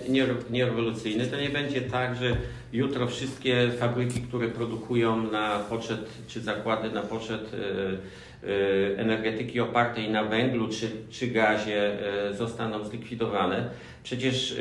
nie 0.49 0.65
rewolucyjny. 0.65 1.27
To 1.27 1.37
nie 1.37 1.49
będzie 1.49 1.81
tak, 1.81 2.15
że 2.15 2.37
jutro 2.73 3.07
wszystkie 3.07 3.71
fabryki, 3.79 4.21
które 4.21 4.47
produkują 4.47 5.31
na 5.31 5.59
poczet, 5.59 5.99
czy 6.27 6.41
zakłady 6.41 6.91
na 6.91 7.01
poczet 7.01 7.51
e, 7.53 7.97
energetyki 8.97 9.59
opartej 9.59 10.09
na 10.09 10.23
węglu 10.23 10.67
czy, 10.67 10.91
czy 11.09 11.27
gazie 11.27 11.91
zostaną 12.31 12.85
zlikwidowane. 12.85 13.69
Przecież 14.03 14.55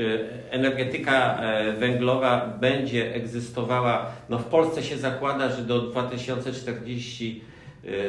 energetyka 0.51 1.41
węglowa 1.79 2.57
będzie 2.61 3.15
egzystowała, 3.15 4.07
no 4.29 4.39
w 4.39 4.45
Polsce 4.45 4.83
się 4.83 4.97
zakłada, 4.97 5.49
że 5.51 5.63
do 5.63 5.81
2040 5.81 7.41
Y, 7.41 7.54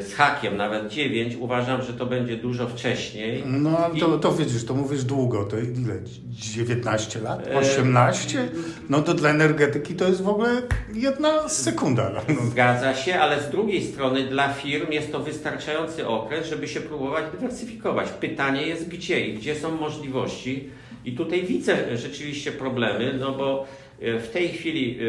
z 0.02 0.14
hakiem, 0.14 0.58
nawet 0.58 0.88
9, 0.88 1.36
uważam, 1.40 1.82
że 1.82 1.94
to 1.94 2.06
będzie 2.06 2.38
dużo 2.38 2.68
wcześniej. 2.68 3.44
No 3.46 3.78
ale 3.78 4.00
to, 4.00 4.18
to 4.18 4.32
widzisz, 4.32 4.66
to 4.66 4.74
mówisz 4.74 5.04
długo, 5.04 5.44
to 5.44 5.58
ile? 5.58 6.00
19 6.30 7.20
lat? 7.20 7.48
18? 7.56 8.40
E, 8.40 8.48
no 8.90 9.02
to 9.02 9.14
dla 9.14 9.30
energetyki 9.30 9.94
to 9.96 10.08
jest 10.08 10.22
w 10.22 10.30
ogóle 10.30 10.62
jedna 10.94 11.50
sekunda. 11.50 12.12
No. 12.28 12.36
Zgadza 12.52 12.96
się, 12.96 13.20
ale 13.20 13.42
z 13.44 13.50
drugiej 13.50 13.84
strony 13.84 14.24
dla 14.24 14.54
firm 14.54 14.92
jest 14.92 15.12
to 15.12 15.20
wystarczający 15.20 16.08
okres, 16.08 16.50
żeby 16.50 16.68
się 16.68 16.82
próbować 16.82 17.26
dywersyfikować. 17.32 18.10
Pytanie 18.10 18.68
jest 18.68 18.88
gdzie 18.88 19.28
i 19.28 19.34
gdzie 19.34 19.56
są 19.56 19.78
możliwości. 19.78 20.70
I 21.06 21.12
tutaj 21.12 21.44
widzę 21.44 21.98
rzeczywiście 21.98 22.52
problemy, 22.52 23.18
no 23.20 23.32
bo 23.32 23.68
w 24.00 24.30
tej 24.34 24.50
chwili 24.50 24.98
e, 25.00 25.04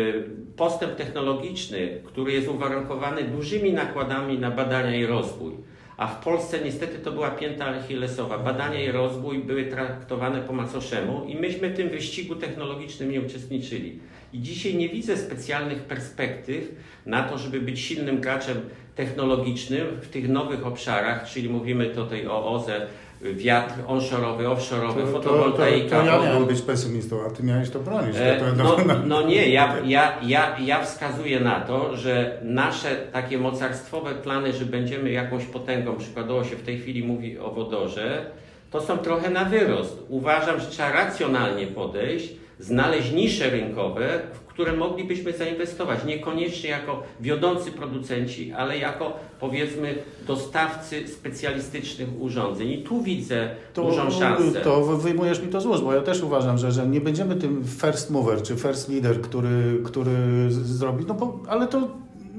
postęp 0.57 0.97
technologiczny, 0.97 2.01
który 2.05 2.33
jest 2.33 2.49
uwarunkowany 2.49 3.23
dużymi 3.23 3.73
nakładami 3.73 4.39
na 4.39 4.51
badania 4.51 4.97
i 4.97 5.07
rozwój, 5.07 5.53
a 5.97 6.07
w 6.07 6.25
Polsce 6.25 6.59
niestety 6.65 6.99
to 6.99 7.13
była 7.13 7.31
pięta 7.31 7.67
achillesowa. 7.67 8.39
Badania 8.39 8.85
i 8.85 8.91
rozwój 8.91 9.39
były 9.39 9.65
traktowane 9.65 10.41
po 10.41 10.53
macoszemu 10.53 11.25
i 11.25 11.37
myśmy 11.37 11.71
w 11.71 11.77
tym 11.77 11.89
wyścigu 11.89 12.35
technologicznym 12.35 13.11
nie 13.11 13.21
uczestniczyli. 13.21 13.99
I 14.33 14.41
dzisiaj 14.41 14.75
nie 14.75 14.89
widzę 14.89 15.17
specjalnych 15.17 15.83
perspektyw 15.83 16.75
na 17.07 17.23
to, 17.23 17.39
żeby 17.39 17.61
być 17.61 17.81
silnym 17.81 18.21
graczem 18.21 18.57
technologicznym 18.95 19.87
w 20.01 20.09
tych 20.09 20.29
nowych 20.29 20.67
obszarach, 20.67 21.29
czyli 21.29 21.49
mówimy 21.49 21.87
tutaj 21.87 22.27
o 22.27 22.53
OZE, 22.53 22.87
wiatr 23.23 23.75
onshore'owy, 23.87 24.47
offshore'owy, 24.47 25.01
to, 25.01 25.07
fotowoltaika. 25.07 25.97
To, 26.01 26.05
to, 26.05 26.11
to 26.11 26.25
ja 26.25 26.31
miałem 26.31 26.47
być 26.47 26.63
pesymistą, 26.63 27.27
a 27.27 27.31
ty 27.31 27.43
miałeś 27.43 27.71
to 27.71 27.81
bronić. 27.81 28.17
E, 28.19 28.41
to, 28.41 28.65
no, 28.65 28.77
no, 29.07 29.23
nie, 29.23 29.49
ja, 29.49 29.77
ja, 29.85 30.19
ja, 30.23 30.57
ja 30.59 30.85
wskazuję 30.85 31.41
na 31.41 31.61
to, 31.61 31.97
że 31.97 32.41
nasze 32.43 32.97
takie 32.97 33.39
mocarstwowe 33.39 34.15
plany, 34.15 34.53
że 34.53 34.65
będziemy 34.65 35.11
jakąś 35.11 35.45
potęgą, 35.45 35.97
przykładowo 35.97 36.45
się 36.45 36.57
w 36.57 36.63
tej 36.63 36.79
chwili 36.79 37.05
mówi 37.05 37.39
o 37.39 37.51
wodorze, 37.51 38.31
to 38.71 38.81
są 38.81 38.99
trochę 38.99 39.31
na 39.31 39.45
wyrost. 39.45 39.99
Uważam, 40.09 40.61
że 40.61 40.67
trzeba 40.67 40.93
racjonalnie 40.93 41.67
podejść, 41.67 42.33
znaleźć 42.59 43.13
nisze 43.13 43.51
rynkowe, 43.51 44.21
w 44.33 44.46
które 44.57 44.77
moglibyśmy 44.77 45.33
zainwestować. 45.33 46.05
Niekoniecznie 46.05 46.71
jako 46.71 47.03
wiodący 47.21 47.73
producenci, 47.73 48.53
ale 48.53 48.79
jako 48.79 49.13
powiedzmy 49.41 49.99
dostawcy 50.27 51.09
specjalistycznych 51.09 52.09
urządzeń. 52.21 52.69
I 52.69 52.83
tu 52.83 53.03
widzę 53.03 53.51
to, 53.75 53.83
dużą 53.83 54.11
szansę. 54.11 54.61
To 54.61 54.83
wyjmujesz 54.83 55.43
mi 55.43 55.49
to 55.49 55.61
z 55.61 55.67
ust, 55.67 55.83
bo 55.83 55.93
ja 55.93 56.03
też 56.03 56.23
uważam, 56.23 56.59
że, 56.59 56.73
że 56.73 56.87
nie 56.87 57.01
będziemy 57.01 57.37
tym 57.37 57.65
first 57.81 58.11
mover 58.11 58.43
czy 58.43 58.57
first 58.57 58.89
leader, 58.89 59.21
który, 59.21 59.81
który 59.85 60.47
zrobi, 60.51 61.05
no 61.09 61.15
bo, 61.15 61.43
ale 61.49 61.67
to 61.67 61.89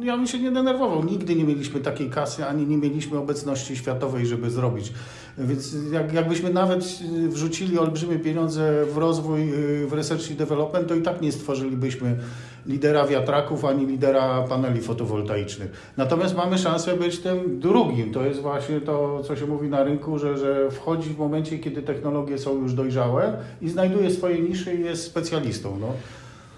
ja 0.04 0.18
bym 0.18 0.28
się 0.28 0.40
nie 0.40 0.52
denerwował. 0.52 1.04
Nigdy 1.04 1.36
nie 1.36 1.44
mieliśmy 1.44 1.80
takiej 1.80 2.10
kasy, 2.10 2.46
ani 2.46 2.66
nie 2.68 2.78
mieliśmy 2.78 3.18
obecności 3.18 3.76
światowej, 3.76 4.26
żeby 4.26 4.50
zrobić. 4.50 4.94
Więc 5.38 5.76
jak, 5.92 6.14
jakbyśmy 6.14 6.54
nawet 6.54 6.84
wrzucili 7.30 7.80
olbrzymie 7.80 8.20
pieniądze 8.20 8.86
w 8.86 8.98
rozwój, 8.98 9.52
w 9.88 9.94
research 9.94 10.32
i 10.32 10.36
development, 10.36 10.88
to 10.88 10.96
i 10.96 11.02
tak 11.02 11.22
nie 11.22 11.32
stworzylibyśmy 11.32 12.18
lidera 12.66 13.08
wiatraków, 13.08 13.66
ani 13.66 13.86
lidera 13.86 14.42
paneli 14.50 14.82
fotowoltaicznych. 14.82 15.94
Natomiast 15.98 16.36
mamy 16.36 16.58
szansę 16.58 16.98
być 16.98 17.20
tym 17.20 17.60
drugim. 17.60 18.14
To 18.14 18.26
jest 18.26 18.42
właśnie 18.42 18.82
to, 18.82 19.24
co 19.24 19.36
się 19.36 19.46
mówi 19.46 19.70
na 19.70 19.84
rynku, 19.84 20.20
że, 20.20 20.38
że 20.38 20.72
wchodzi 20.72 21.10
w 21.10 21.18
momencie, 21.18 21.60
kiedy 21.60 21.82
technologie 21.82 22.38
są 22.38 22.62
już 22.62 22.74
dojrzałe 22.74 23.38
i 23.62 23.70
znajduje 23.70 24.12
swoje 24.12 24.40
nisze 24.40 24.76
i 24.76 24.82
jest 24.82 25.04
specjalistą. 25.04 25.80
No. 25.80 25.94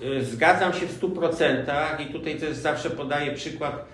Y, 0.08 0.26
zgadzam 0.26 0.74
się 0.74 0.88
w 0.88 1.02
100% 1.02 2.02
i 2.10 2.14
tutaj 2.14 2.40
też 2.40 2.58
zawsze 2.58 2.90
podaję 2.90 3.34
przykład 3.34 3.86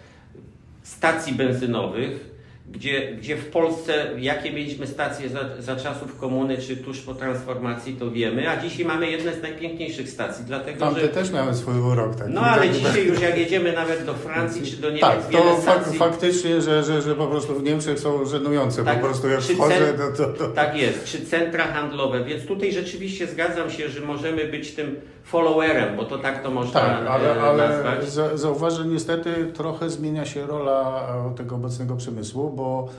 stacji 0.84 1.34
benzynowych 1.34 2.35
gdzie, 2.72 3.16
gdzie 3.16 3.38
w 3.38 3.50
Polsce, 3.50 4.06
jakie 4.18 4.52
mieliśmy 4.52 4.88
stacje 4.88 5.30
za, 5.30 5.40
za 5.60 5.76
czasów 5.76 6.20
komuny, 6.20 6.58
czy 6.58 6.78
tuż 6.78 7.02
po 7.02 7.14
transformacji, 7.14 7.94
to 7.94 8.12
wiemy, 8.12 8.50
a 8.50 8.62
dzisiaj 8.62 8.86
mamy 8.86 9.12
jedne 9.12 9.34
z 9.34 9.42
najpiękniejszych 9.42 10.10
stacji, 10.10 10.46
dlatego 10.48 10.80
Tamte 10.80 11.02
że... 11.02 11.08
też 11.08 11.32
miały 11.32 11.54
swój 11.54 11.80
urok. 11.80 12.16
Taki, 12.16 12.34
no 12.34 12.42
ale 12.42 12.62
taki 12.62 12.80
dzisiaj 12.80 13.08
już 13.08 13.22
jak 13.22 13.38
jedziemy 13.38 13.74
nawet 13.74 14.06
do 14.06 14.14
Francji, 14.14 14.72
czy 14.72 14.78
do 14.78 14.88
Niemiec, 14.88 15.02
Tak, 15.02 15.32
to 15.32 15.62
stacji... 15.62 16.00
faktycznie, 16.00 16.62
że, 16.62 16.84
że, 16.84 17.02
że 17.02 17.16
po 17.16 17.28
prostu 17.28 17.56
w 17.56 17.64
Niemczech 17.64 18.00
są 18.00 18.26
żenujące, 18.26 18.84
tak, 18.84 19.00
po 19.00 19.08
prostu 19.08 19.30
jak 19.30 19.42
wchodzę, 19.42 19.94
to, 19.94 20.24
to, 20.24 20.34
to... 20.34 20.48
Tak 20.48 20.78
jest, 20.78 21.06
czy 21.06 21.26
centra 21.26 21.64
handlowe, 21.64 22.24
więc 22.24 22.46
tutaj 22.46 22.72
rzeczywiście 22.72 23.28
zgadzam 23.28 23.72
się, 23.72 23.90
że 23.90 24.02
możemy 24.02 24.46
być 24.46 24.72
tym 24.72 24.96
followerem, 25.26 25.96
bo 25.96 26.06
to 26.06 26.18
tak 26.18 26.44
to 26.44 26.52
można 26.52 26.82
tak, 26.82 27.08
ale, 27.08 27.38
e, 27.38 27.42
ale 27.42 27.68
nazwać. 27.68 28.10
Zauważ, 28.40 28.74
że 28.74 28.86
niestety 28.86 29.52
trochę 29.54 29.90
zmienia 29.90 30.26
się 30.26 30.48
rola 30.48 31.08
e, 31.32 31.36
tego 31.38 31.56
obecnego 31.56 31.96
przemysłu, 31.96 32.50
bo 32.56 32.90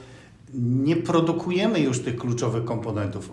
nie 0.55 0.97
produkujemy 0.97 1.81
już 1.81 2.03
tych 2.03 2.17
kluczowych 2.17 2.65
komponentów. 2.65 3.31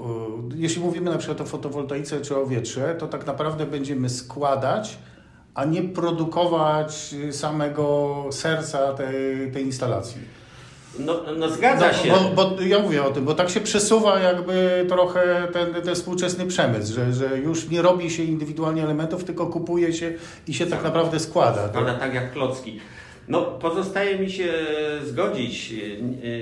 Jeśli 0.56 0.82
mówimy 0.82 1.12
na 1.12 1.18
przykład 1.18 1.42
o 1.42 1.46
fotowoltaice 1.46 2.22
czy 2.22 2.38
o 2.38 2.46
wietrze, 2.46 2.96
to 3.00 3.08
tak 3.08 3.28
naprawdę 3.28 3.66
będziemy 3.66 4.10
składać, 4.10 4.98
a 5.56 5.66
nie 5.66 5.84
produkować 5.84 7.16
samego 7.32 8.16
serca 8.32 8.94
tej, 8.94 9.52
tej 9.52 9.66
instalacji. 9.66 10.22
No, 11.00 11.22
no 11.38 11.50
zgadza 11.50 11.88
no, 11.88 11.94
się. 11.94 12.10
Bo, 12.36 12.50
bo, 12.50 12.62
ja 12.62 12.80
mówię 12.80 13.04
o 13.04 13.10
tym, 13.10 13.26
bo 13.26 13.34
tak 13.34 13.50
się 13.50 13.60
przesuwa 13.60 14.20
jakby 14.20 14.86
trochę 14.90 15.48
ten, 15.54 15.74
ten 15.74 15.96
współczesny 15.96 16.46
przemysł, 16.46 16.94
że, 16.94 17.14
że 17.14 17.38
już 17.38 17.70
nie 17.70 17.82
robi 17.82 18.12
się 18.12 18.24
indywidualnie 18.24 18.84
elementów, 18.84 19.24
tylko 19.24 19.48
kupuje 19.48 19.94
się 19.94 20.14
i 20.48 20.54
się 20.54 20.66
tak 20.66 20.84
naprawdę 20.84 21.20
składa. 21.20 21.68
Składa 21.68 21.92
tak? 21.92 22.00
tak 22.00 22.14
jak 22.14 22.34
klocki. 22.34 22.80
No, 23.28 23.42
pozostaje 23.42 24.20
mi 24.20 24.32
się 24.32 24.54
zgodzić, 25.04 25.74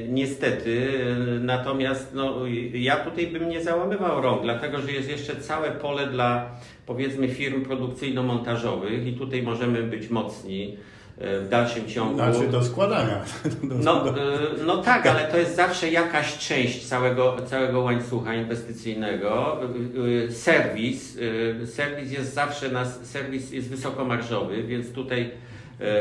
niestety, 0.09 0.91
natomiast 1.39 2.13
no, 2.13 2.35
ja 2.73 2.95
tutaj 2.95 3.27
bym 3.27 3.49
nie 3.49 3.63
załamywał 3.63 4.21
rąk, 4.21 4.41
dlatego 4.41 4.81
że 4.81 4.91
jest 4.91 5.09
jeszcze 5.09 5.35
całe 5.35 5.71
pole 5.71 6.07
dla 6.07 6.51
powiedzmy 6.85 7.29
firm 7.29 7.65
produkcyjno-montażowych 7.65 9.07
i 9.07 9.13
tutaj 9.13 9.43
możemy 9.43 9.83
być 9.83 10.09
mocni 10.09 10.77
w 11.17 11.47
dalszym 11.49 11.87
ciągu. 11.87 12.15
Znaczy 12.15 12.47
do 12.47 12.63
składania. 12.63 13.21
No, 13.83 14.09
e, 14.09 14.13
no 14.65 14.77
tak, 14.77 15.07
ale 15.07 15.27
to 15.27 15.37
jest 15.37 15.55
zawsze 15.55 15.89
jakaś 15.91 16.37
część 16.37 16.85
całego, 16.85 17.37
całego 17.45 17.81
łańcucha 17.81 18.35
inwestycyjnego. 18.35 19.57
E, 19.61 20.27
e, 20.27 20.31
serwis, 20.31 21.17
serwis 21.65 22.11
jest 22.11 22.33
zawsze, 22.33 22.69
nas, 22.69 22.99
serwis 23.03 23.51
jest 23.51 23.69
wysokomarżowy, 23.69 24.63
więc 24.63 24.91
tutaj 24.91 25.21
E, 25.21 25.50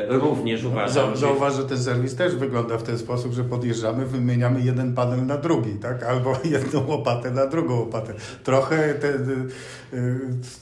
również 0.08 0.64
uważam. 0.64 1.16
Zauważ, 1.16 1.54
że 1.54 1.64
ten 1.64 1.78
serwis 1.78 2.16
też 2.16 2.36
wygląda 2.36 2.78
w 2.78 2.82
ten 2.82 2.98
sposób, 2.98 3.32
że 3.32 3.44
podjeżdżamy, 3.44 4.06
wymieniamy 4.06 4.60
jeden 4.60 4.94
panel 4.94 5.26
na 5.26 5.36
drugi, 5.36 5.74
tak? 5.82 6.02
albo 6.02 6.32
jedną 6.56 6.86
łopatę 6.86 7.30
na 7.30 7.46
drugą 7.46 7.80
łopatę. 7.80 8.14
Trochę, 8.44 8.94
te, 8.94 9.08
y, 9.08 9.48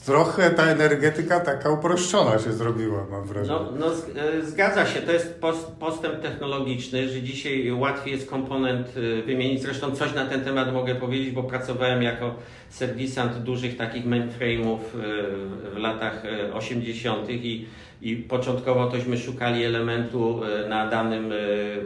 trochę 0.05 0.49
ta 0.49 0.63
energetyka 0.63 1.39
taka 1.39 1.69
uproszczona 1.69 2.39
się 2.39 2.53
zrobiła, 2.53 3.05
mam 3.11 3.23
wrażenie. 3.23 3.59
No, 3.59 3.71
no 3.79 4.21
e, 4.21 4.45
zgadza 4.45 4.85
się, 4.85 5.01
to 5.01 5.11
jest 5.11 5.41
postęp 5.79 6.21
technologiczny, 6.21 7.09
że 7.09 7.21
dzisiaj 7.21 7.71
łatwiej 7.71 8.13
jest 8.13 8.29
komponent 8.29 8.87
wymienić. 9.25 9.61
Zresztą 9.61 9.95
coś 9.95 10.13
na 10.13 10.25
ten 10.25 10.41
temat 10.41 10.73
mogę 10.73 10.95
powiedzieć, 10.95 11.31
bo 11.31 11.43
pracowałem 11.43 12.03
jako 12.03 12.35
serwisant 12.69 13.37
dużych 13.37 13.77
takich 13.77 14.05
mainframe'ów 14.05 14.79
w 15.73 15.77
latach 15.77 16.23
80. 16.53 17.29
i 17.29 17.65
i 18.01 18.15
początkowo 18.15 18.87
tośmy 18.87 19.17
szukali 19.17 19.63
elementu 19.63 20.41
e, 20.43 20.69
na 20.69 20.87
danym 20.87 21.31
e, 21.31 21.35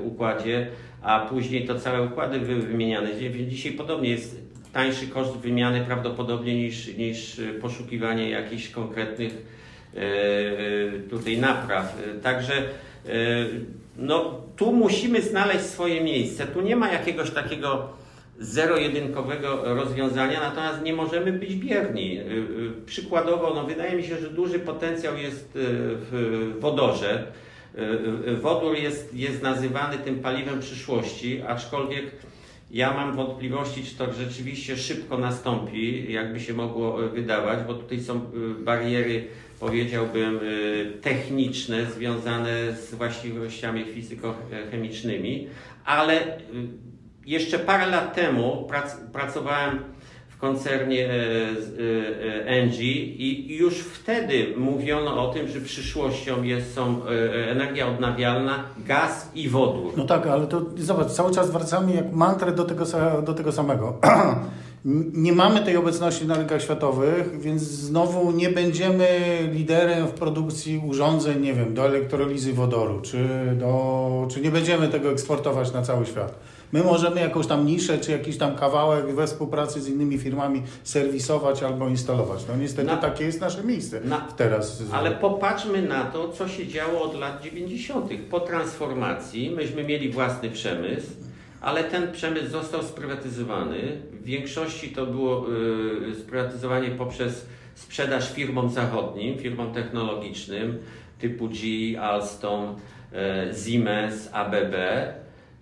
układzie, 0.01 0.67
a 1.01 1.19
później 1.19 1.67
to 1.67 1.79
całe 1.79 2.01
układy 2.01 2.39
były 2.39 2.61
wymieniane. 2.61 3.09
Dzisiaj 3.47 3.71
podobnie 3.71 4.09
jest 4.09 4.41
tańszy 4.73 5.07
koszt 5.07 5.37
wymiany 5.37 5.81
prawdopodobnie 5.85 6.55
niż, 6.55 6.97
niż 6.97 7.41
poszukiwanie 7.61 8.29
jakichś 8.29 8.69
konkretnych 8.69 9.33
e, 9.95 9.99
tutaj 11.09 11.37
napraw. 11.37 11.97
Także 12.23 12.63
no 13.97 14.41
tu 14.55 14.73
musimy 14.73 15.21
znaleźć 15.21 15.65
swoje 15.65 16.01
miejsce. 16.01 16.47
Tu 16.47 16.61
nie 16.61 16.75
ma 16.75 16.91
jakiegoś 16.91 17.31
takiego 17.31 17.89
zero-jedynkowego 18.39 19.75
rozwiązania, 19.75 20.39
natomiast 20.39 20.81
nie 20.81 20.93
możemy 20.93 21.33
być 21.33 21.55
bierni. 21.55 22.19
Y, 22.19 22.21
y, 22.21 22.85
przykładowo, 22.85 23.53
no 23.55 23.63
wydaje 23.63 23.95
mi 23.97 24.03
się, 24.03 24.17
że 24.17 24.29
duży 24.29 24.59
potencjał 24.59 25.17
jest 25.17 25.55
y, 25.55 25.59
w 26.11 26.55
wodorze. 26.59 27.27
Wodór 28.41 28.77
jest, 28.77 29.13
jest 29.13 29.43
nazywany 29.43 29.97
tym 29.97 30.19
paliwem 30.19 30.59
przyszłości, 30.59 31.41
aczkolwiek 31.47 32.11
ja 32.71 32.93
mam 32.93 33.15
wątpliwości, 33.15 33.83
czy 33.83 33.95
to 33.95 34.13
rzeczywiście 34.13 34.77
szybko 34.77 35.17
nastąpi, 35.17 36.11
jakby 36.11 36.39
się 36.39 36.53
mogło 36.53 36.97
wydawać, 36.97 37.59
bo 37.67 37.73
tutaj 37.73 38.01
są 38.01 38.21
bariery, 38.59 39.27
powiedziałbym, 39.59 40.39
techniczne, 41.01 41.85
związane 41.85 42.75
z 42.75 42.95
właściwościami 42.95 43.85
fizykochemicznymi, 43.85 45.47
ale 45.85 46.37
jeszcze 47.25 47.59
parę 47.59 47.85
lat 47.85 48.15
temu 48.15 48.65
prac, 48.69 48.95
pracowałem 49.13 49.79
w 50.29 50.37
koncernie 50.37 51.09
Engie 52.45 52.93
i 52.93 53.57
już 53.57 53.79
wtedy 53.79 54.53
mówiono 54.57 55.29
o 55.29 55.33
tym, 55.33 55.47
że 55.47 55.61
przyszłością 55.61 56.43
jest, 56.43 56.73
są 56.73 57.01
e, 57.05 57.51
energia 57.51 57.87
odnawialna, 57.87 58.63
gaz 58.77 59.31
i 59.35 59.49
wodór. 59.49 59.93
No 59.97 60.05
tak, 60.05 60.27
ale 60.27 60.47
to 60.47 60.61
zobacz, 60.77 61.07
cały 61.07 61.35
czas 61.35 61.51
wracamy 61.51 61.93
jak 61.93 62.13
mantrę 62.13 62.51
do 62.51 62.63
tego, 62.63 62.85
do 63.25 63.33
tego 63.33 63.51
samego. 63.51 63.97
nie 65.13 65.33
mamy 65.33 65.61
tej 65.61 65.77
obecności 65.77 66.27
na 66.27 66.35
rynkach 66.35 66.61
światowych, 66.61 67.41
więc 67.41 67.61
znowu 67.61 68.31
nie 68.31 68.49
będziemy 68.49 69.07
liderem 69.51 70.07
w 70.07 70.11
produkcji 70.11 70.81
urządzeń, 70.87 71.41
nie 71.41 71.53
wiem, 71.53 71.73
do 71.73 71.85
elektrolizy 71.85 72.53
wodoru, 72.53 73.01
czy, 73.01 73.27
do, 73.59 74.27
czy 74.31 74.41
nie 74.41 74.51
będziemy 74.51 74.87
tego 74.87 75.11
eksportować 75.11 75.73
na 75.73 75.81
cały 75.81 76.05
świat. 76.05 76.39
My 76.73 76.83
możemy 76.83 77.21
jakąś 77.21 77.47
tam 77.47 77.65
niszę, 77.65 77.97
czy 77.97 78.11
jakiś 78.11 78.37
tam 78.37 78.55
kawałek 78.55 79.15
we 79.15 79.27
współpracy 79.27 79.81
z 79.81 79.87
innymi 79.87 80.17
firmami 80.17 80.63
serwisować 80.83 81.63
albo 81.63 81.87
instalować. 81.87 82.45
No 82.49 82.55
niestety 82.55 82.87
na, 82.87 82.97
takie 82.97 83.23
jest 83.23 83.41
nasze 83.41 83.63
miejsce 83.63 84.01
na, 84.01 84.21
teraz. 84.37 84.83
Ale 84.91 85.11
popatrzmy 85.11 85.81
na 85.81 86.03
to, 86.03 86.29
co 86.29 86.47
się 86.47 86.67
działo 86.67 87.01
od 87.01 87.19
lat 87.19 87.41
90. 87.43 88.11
Po 88.29 88.39
transformacji 88.39 89.51
myśmy 89.51 89.83
mieli 89.83 90.09
własny 90.09 90.49
przemysł, 90.49 91.07
ale 91.61 91.83
ten 91.83 92.11
przemysł 92.11 92.49
został 92.49 92.83
sprywatyzowany. 92.83 94.01
W 94.11 94.23
większości 94.23 94.89
to 94.89 95.05
było 95.05 95.45
y, 96.11 96.15
sprywatyzowanie 96.15 96.89
poprzez 96.89 97.45
sprzedaż 97.75 98.33
firmom 98.33 98.69
zachodnim, 98.69 99.39
firmom 99.39 99.73
technologicznym 99.73 100.79
typu 101.19 101.49
GE, 101.49 102.01
Alstom, 102.01 102.75
y, 103.51 103.63
Siemens, 103.63 104.29
ABB 104.31 104.75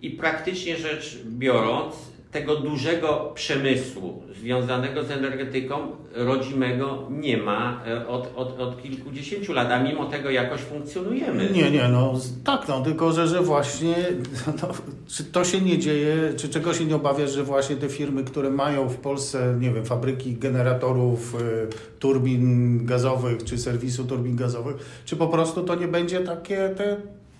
i 0.02 0.10
praktycznie 0.10 0.76
rzecz 0.76 1.18
biorąc, 1.26 1.94
tego 2.32 2.56
dużego 2.56 3.32
przemysłu 3.34 4.22
związanego 4.40 5.04
z 5.04 5.10
energetyką 5.10 5.78
rodzimego 6.14 7.08
nie 7.10 7.36
ma 7.36 7.82
e, 7.86 8.08
od, 8.08 8.32
od, 8.36 8.60
od 8.60 8.82
kilkudziesięciu 8.82 9.52
lat, 9.52 9.70
a 9.70 9.82
mimo 9.82 10.04
tego 10.04 10.30
jakoś 10.30 10.60
funkcjonujemy. 10.60 11.50
Nie, 11.50 11.70
nie, 11.70 11.88
no 11.88 12.14
tak, 12.44 12.68
no 12.68 12.82
tylko, 12.82 13.12
że, 13.12 13.26
że 13.26 13.42
właśnie 13.42 13.94
no, 14.62 14.68
czy 15.06 15.24
to 15.24 15.44
się 15.44 15.60
nie 15.60 15.78
dzieje, 15.78 16.16
czy 16.36 16.48
czego 16.48 16.74
się 16.74 16.84
nie 16.84 16.96
obawiasz, 16.96 17.30
że 17.30 17.42
właśnie 17.42 17.76
te 17.76 17.88
firmy, 17.88 18.24
które 18.24 18.50
mają 18.50 18.88
w 18.88 18.96
Polsce, 18.96 19.56
nie 19.60 19.72
wiem, 19.72 19.84
fabryki 19.84 20.34
generatorów, 20.34 21.34
y, 21.34 21.98
turbin 21.98 22.86
gazowych, 22.86 23.44
czy 23.44 23.58
serwisu 23.58 24.04
turbin 24.04 24.36
gazowych, 24.36 25.02
czy 25.04 25.16
po 25.16 25.26
prostu 25.28 25.62
to 25.62 25.74
nie 25.74 25.88
będzie 25.88 26.20
takie 26.20 26.68
te 26.76 26.96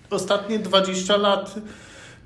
ostatnie 0.09 0.59
20 0.59 1.17
lat 1.17 1.55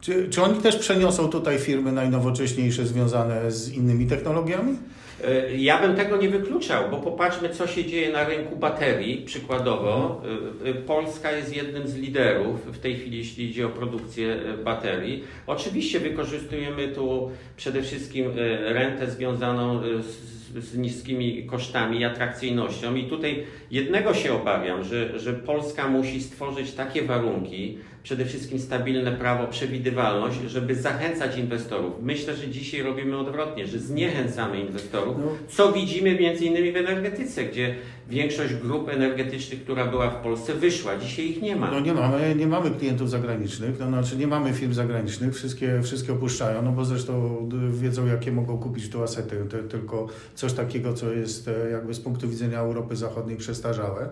czy, 0.02 0.30
czy 0.30 0.44
oni 0.44 0.62
też 0.62 0.76
przeniosą 0.76 1.30
tutaj 1.30 1.60
firmy 1.60 1.92
najnowocześniejsze 1.92 2.86
związane 2.86 3.52
z 3.52 3.74
innymi 3.74 4.08
technologiami? 4.08 4.78
E, 5.24 5.58
ja 5.58 5.82
bym 5.82 5.96
tego 5.96 6.18
nie 6.18 6.30
wykluczał, 6.30 6.90
bo 6.92 6.98
popatrzmy, 6.98 7.50
co 7.50 7.68
się 7.68 7.86
dzieje 7.86 8.12
na 8.12 8.24
rynku 8.24 8.56
baterii. 8.56 9.26
Przykładowo, 9.26 10.22
e, 10.66 10.70
e, 10.70 10.74
Polska 10.74 11.32
jest 11.32 11.56
jednym 11.56 11.88
z 11.88 11.96
liderów 11.96 12.78
w 12.78 12.80
tej 12.80 12.96
chwili, 12.96 13.18
jeśli 13.18 13.50
idzie 13.50 13.66
o 13.66 13.70
produkcję 13.70 14.40
baterii. 14.64 15.24
Oczywiście 15.48 16.00
wykorzystujemy 16.00 16.88
tu 16.88 17.32
przede 17.58 17.82
wszystkim 17.82 18.32
rentę 18.66 19.12
związaną 19.12 19.82
z 20.02 20.38
z 20.56 20.78
niskimi 20.78 21.46
kosztami 21.46 22.00
i 22.00 22.06
atrakcyjnością. 22.06 22.96
I 22.96 23.04
tutaj 23.04 23.44
jednego 23.72 24.14
się 24.14 24.34
obawiam, 24.34 24.84
że, 24.84 25.20
że 25.20 25.34
Polska 25.34 25.88
musi 25.88 26.22
stworzyć 26.22 26.72
takie 26.72 27.02
warunki, 27.02 27.78
przede 28.08 28.26
wszystkim 28.26 28.60
stabilne 28.60 29.12
prawo, 29.12 29.48
przewidywalność, 29.48 30.38
żeby 30.48 30.76
zachęcać 30.76 31.38
inwestorów. 31.38 31.94
Myślę, 32.02 32.36
że 32.36 32.48
dzisiaj 32.48 32.82
robimy 32.82 33.18
odwrotnie, 33.18 33.68
że 33.68 33.80
zniechęcamy 33.80 34.60
inwestorów, 34.60 35.18
no. 35.20 35.32
co 35.48 35.72
widzimy 35.72 36.20
między 36.20 36.46
innymi 36.46 36.72
w 36.72 36.76
energetyce, 36.78 37.44
gdzie 37.44 37.76
większość 38.10 38.54
grup 38.54 38.90
energetycznych, 38.90 39.64
która 39.64 39.86
była 39.86 40.10
w 40.10 40.16
Polsce, 40.16 40.54
wyszła. 40.54 40.98
Dzisiaj 40.98 41.26
ich 41.26 41.42
nie 41.42 41.56
ma. 41.56 41.72
No 41.72 41.80
nie 41.80 41.94
mamy, 41.94 42.36
nie 42.36 42.48
mamy 42.48 42.72
klientów 42.72 43.10
zagranicznych, 43.10 43.78
to 43.78 43.88
znaczy 43.88 44.18
nie 44.18 44.28
mamy 44.28 44.54
firm 44.54 44.74
zagranicznych, 44.74 45.36
wszystkie, 45.36 45.82
wszystkie 45.84 46.14
opuszczają, 46.14 46.62
no 46.62 46.72
bo 46.72 46.86
zresztą 46.86 47.48
wiedzą, 47.72 48.06
jakie 48.06 48.32
mogą 48.32 48.58
kupić 48.58 48.90
tu 48.90 49.04
asety, 49.04 49.46
to 49.50 49.58
tylko 49.58 50.08
coś 50.36 50.54
takiego, 50.54 50.94
co 50.94 51.14
jest 51.14 51.48
e, 51.48 51.70
jakby 51.72 51.94
z 51.94 52.00
punktu 52.00 52.30
widzenia 52.30 52.60
Europy 52.60 52.96
Zachodniej 52.96 53.38
przestarzałe. 53.38 54.10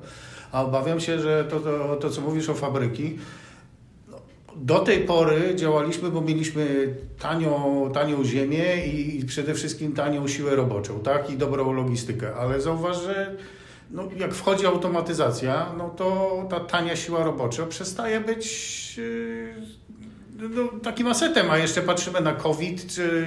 A 0.51 0.65
obawiam 0.65 0.99
się, 0.99 1.19
że 1.19 1.45
to, 1.49 1.59
to, 1.59 1.95
to 1.95 2.09
co 2.09 2.21
mówisz 2.21 2.49
o 2.49 2.53
fabryki, 2.53 3.17
do 4.55 4.79
tej 4.79 4.99
pory 4.99 5.55
działaliśmy, 5.55 6.11
bo 6.11 6.21
mieliśmy 6.21 6.95
tanią, 7.19 7.91
tanią 7.93 8.23
ziemię 8.23 8.87
i 8.87 9.25
przede 9.25 9.53
wszystkim 9.53 9.93
tanią 9.93 10.27
siłę 10.27 10.55
roboczą, 10.55 10.99
tak? 10.99 11.29
I 11.29 11.37
dobrą 11.37 11.73
logistykę, 11.73 12.35
ale 12.35 12.61
zauważ, 12.61 13.01
że 13.01 13.35
no, 13.91 14.03
jak 14.17 14.33
wchodzi 14.33 14.65
automatyzacja, 14.65 15.65
no 15.77 15.89
to 15.89 16.31
ta 16.49 16.59
tania 16.59 16.95
siła 16.95 17.23
robocza 17.23 17.65
przestaje 17.65 18.19
być 18.19 18.97
yy, 18.97 19.94
no, 20.39 20.79
takim 20.83 21.07
asetem, 21.07 21.51
a 21.51 21.57
jeszcze 21.57 21.81
patrzymy 21.81 22.21
na 22.21 22.33
COVID, 22.33 22.93
czy, 22.93 23.25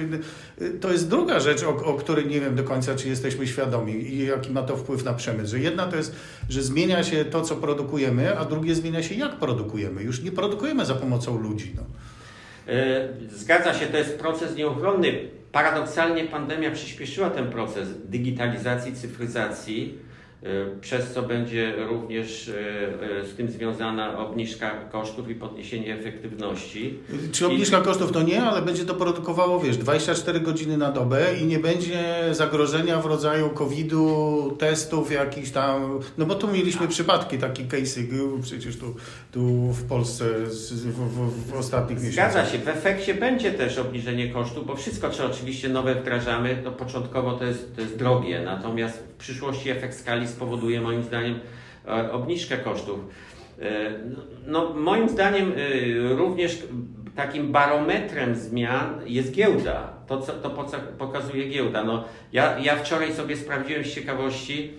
to 0.81 0.91
jest 0.91 1.09
druga 1.09 1.39
rzecz, 1.39 1.63
o, 1.63 1.69
o, 1.69 1.93
której 1.93 2.27
nie 2.27 2.41
wiem 2.41 2.55
do 2.55 2.63
końca, 2.63 2.95
czy 2.95 3.09
jesteśmy 3.09 3.47
świadomi 3.47 3.93
i 3.93 4.25
jaki 4.25 4.51
ma 4.51 4.61
to 4.61 4.77
wpływ 4.77 5.03
na 5.03 5.13
przemysł. 5.13 5.51
Że 5.51 5.59
jedna 5.59 5.87
to 5.87 5.95
jest, 5.95 6.15
że 6.49 6.61
zmienia 6.63 7.03
się 7.03 7.25
to, 7.25 7.41
co 7.41 7.55
produkujemy, 7.55 8.39
a 8.39 8.45
drugie 8.45 8.75
zmienia 8.75 9.03
się, 9.03 9.15
jak 9.15 9.35
produkujemy. 9.35 10.03
Już 10.03 10.23
nie 10.23 10.31
produkujemy 10.31 10.85
za 10.85 10.95
pomocą 10.95 11.41
ludzi. 11.41 11.73
No. 11.75 11.83
E, 12.73 13.07
zgadza 13.31 13.73
się, 13.73 13.85
to 13.85 13.97
jest 13.97 14.19
proces 14.19 14.55
nieuchronny. 14.55 15.29
Paradoksalnie 15.51 16.23
pandemia 16.23 16.71
przyspieszyła 16.71 17.29
ten 17.29 17.49
proces 17.49 17.89
digitalizacji, 18.09 18.95
cyfryzacji 18.95 20.08
przez 20.81 21.13
co 21.13 21.21
będzie 21.21 21.73
również 21.89 22.47
y, 22.47 22.53
y, 23.23 23.27
z 23.27 23.35
tym 23.35 23.49
związana 23.49 24.17
obniżka 24.17 24.71
kosztów 24.91 25.29
i 25.29 25.35
podniesienie 25.35 25.95
efektywności. 25.95 26.99
Czy 27.31 27.47
obniżka 27.47 27.79
I... 27.79 27.81
kosztów 27.81 28.11
to 28.11 28.21
nie, 28.21 28.41
ale 28.41 28.61
będzie 28.61 28.85
to 28.85 28.95
produkowało, 28.95 29.59
wiesz, 29.59 29.77
24 29.77 30.39
godziny 30.39 30.77
na 30.77 30.91
dobę 30.91 31.25
i 31.41 31.45
nie 31.45 31.59
będzie 31.59 32.03
zagrożenia 32.31 33.01
w 33.01 33.05
rodzaju 33.05 33.49
COVID-u, 33.49 34.55
testów 34.59 35.11
jakichś 35.11 35.49
tam, 35.49 35.99
no 36.17 36.25
bo 36.25 36.35
tu 36.35 36.47
mieliśmy 36.47 36.81
tak. 36.81 36.89
przypadki, 36.89 37.37
takie 37.37 37.63
case'y 37.63 38.41
przecież 38.41 38.77
tu, 38.77 38.95
tu 39.31 39.73
w 39.73 39.87
Polsce 39.87 40.25
w, 40.25 40.91
w, 40.91 41.51
w 41.51 41.57
ostatnich 41.57 42.03
miesiącach. 42.03 42.31
Zgadza 42.31 42.51
się, 42.51 42.57
w 42.59 42.67
efekcie 42.67 43.13
będzie 43.13 43.51
też 43.51 43.77
obniżenie 43.77 44.29
kosztów, 44.29 44.67
bo 44.67 44.75
wszystko, 44.75 45.09
co 45.09 45.25
oczywiście 45.25 45.69
nowe 45.69 45.95
wdrażamy, 45.95 46.61
to 46.63 46.71
początkowo 46.71 47.31
to 47.31 47.45
jest, 47.45 47.75
to 47.75 47.81
jest 47.81 47.97
drogie, 47.97 48.41
natomiast 48.45 48.97
w 48.97 49.17
przyszłości 49.17 49.69
efekt 49.69 49.99
skali 49.99 50.28
spowoduje 50.29 50.81
moim 50.81 51.03
zdaniem 51.03 51.39
e, 51.87 52.11
obniżkę 52.11 52.57
kosztów. 52.57 52.99
E, 53.61 53.65
no, 54.47 54.73
moim 54.73 55.09
zdaniem 55.09 55.51
e, 55.51 56.15
również 56.15 56.63
takim 57.15 57.51
barometrem 57.51 58.35
zmian 58.35 59.01
jest 59.05 59.31
giełda. 59.31 59.93
To, 60.07 60.21
co, 60.21 60.33
to 60.33 60.49
pokazuje 60.97 61.49
giełda. 61.49 61.83
No, 61.83 62.03
ja, 62.33 62.59
ja 62.59 62.75
wczoraj 62.75 63.13
sobie 63.13 63.37
sprawdziłem 63.37 63.83
z 63.83 63.95
ciekawości, 63.95 64.71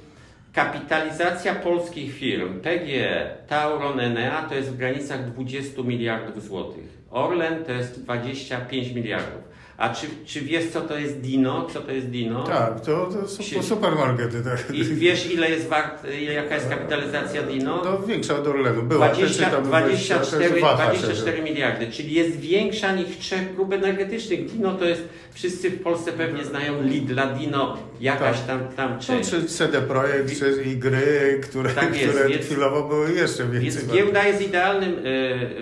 kapitalizacja 0.52 1.54
polskich 1.54 2.14
firm 2.14 2.60
PGE, 2.60 3.36
Tauron, 3.48 4.00
Enea 4.00 4.42
to 4.48 4.54
jest 4.54 4.70
w 4.70 4.76
granicach 4.76 5.32
20 5.32 5.82
miliardów 5.82 6.42
złotych. 6.42 6.84
Orlen 7.10 7.64
to 7.64 7.72
jest 7.72 8.02
25 8.02 8.88
miliardów. 8.88 9.49
A 9.81 9.88
czy, 9.95 10.07
czy 10.25 10.40
wiesz, 10.40 10.71
co 10.73 10.81
to 10.81 10.99
jest 10.99 11.21
Dino? 11.21 11.66
Co 11.73 11.81
to 11.81 11.93
jest 11.93 12.07
Dino? 12.07 12.43
Tak, 12.43 12.81
to, 12.81 13.07
to 13.07 13.29
są 13.29 13.62
supermarkety. 13.62 14.43
Tak. 14.45 14.75
I 14.75 14.85
wiesz, 14.85 15.33
ile 15.33 15.51
jest 15.51 15.69
wart, 15.69 16.05
jaka 16.35 16.55
jest 16.55 16.69
kapitalizacja 16.69 17.43
Dino? 17.43 17.83
No 17.85 17.99
większa 18.07 18.37
od 18.37 18.47
Orlenu. 18.47 18.83
Była 18.83 19.09
20, 19.09 19.45
też, 19.45 19.53
tam 19.55 19.64
24, 19.64 20.51
20, 20.51 20.77
24 20.77 21.43
miliardy, 21.43 21.90
czyli 21.90 22.14
jest 22.14 22.40
większa 22.40 22.95
niż 22.95 23.19
trzech 23.19 23.55
grup 23.55 23.73
energetycznych. 23.73 24.53
Dino 24.53 24.75
to 24.75 24.85
jest, 24.85 25.03
wszyscy 25.33 25.71
w 25.71 25.83
Polsce 25.83 26.12
pewnie 26.12 26.45
znają 26.45 26.83
Lidla, 26.83 27.27
Dino, 27.27 27.77
jakaś 28.01 28.37
Tak. 28.38 28.47
tam, 28.47 28.61
tam 28.77 28.90
No, 28.95 29.01
część. 29.03 29.31
czy 29.31 29.45
CD 29.45 29.81
Projekt, 29.83 30.38
czy 30.38 30.62
i 30.62 30.77
gry, 30.77 31.40
które, 31.43 31.71
Tak 31.71 31.97
jest, 32.01 32.09
które 32.12 32.29
więc- 32.29 32.47
chwilowo 32.47 32.88
były 32.88 33.12
jeszcze 33.12 33.45
więcej. 33.45 33.61
Więc 33.61 33.87
giełda 33.93 34.27
jest 34.27 34.43
idealnym 34.49 34.93
y, 34.99 35.09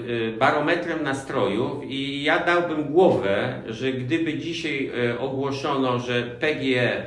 y, 0.09 0.33
barometrem 0.39 1.03
nastrojów 1.03 1.85
i 1.85 2.23
ja 2.23 2.45
dałbym 2.45 2.85
głowę, 2.85 3.63
że 3.69 3.93
gdyby 3.93 4.35
dzisiaj 4.39 4.91
y, 5.15 5.19
ogłoszono, 5.19 5.99
że 5.99 6.23
PGE 6.23 7.03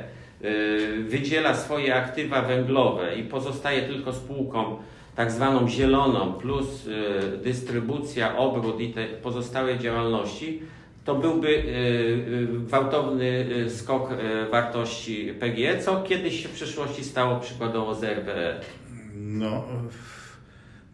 wydziela 1.08 1.54
swoje 1.54 1.94
aktywa 1.94 2.42
węglowe 2.42 3.16
i 3.16 3.22
pozostaje 3.22 3.82
tylko 3.82 4.12
spółką 4.12 4.76
tak 5.16 5.30
zwaną 5.30 5.68
zieloną 5.68 6.32
plus 6.32 6.66
dystrybucja, 7.44 8.36
obrót 8.36 8.80
i 8.80 8.88
te 8.92 9.04
pozostałe 9.06 9.78
działalności, 9.78 10.62
to 11.04 11.14
byłby 11.14 11.48
y, 11.48 11.52
y, 11.58 12.46
gwałtowny 12.66 13.46
y, 13.66 13.70
skok 13.70 14.08
wartości 14.50 15.34
PGE, 15.40 15.78
co 15.78 16.02
kiedyś 16.02 16.42
się 16.42 16.48
w 16.48 16.52
przeszłości 16.52 17.04
stało 17.04 17.40
przykładowo 17.40 17.94
z 17.94 18.04
RWE. 18.04 18.60
No, 19.14 19.64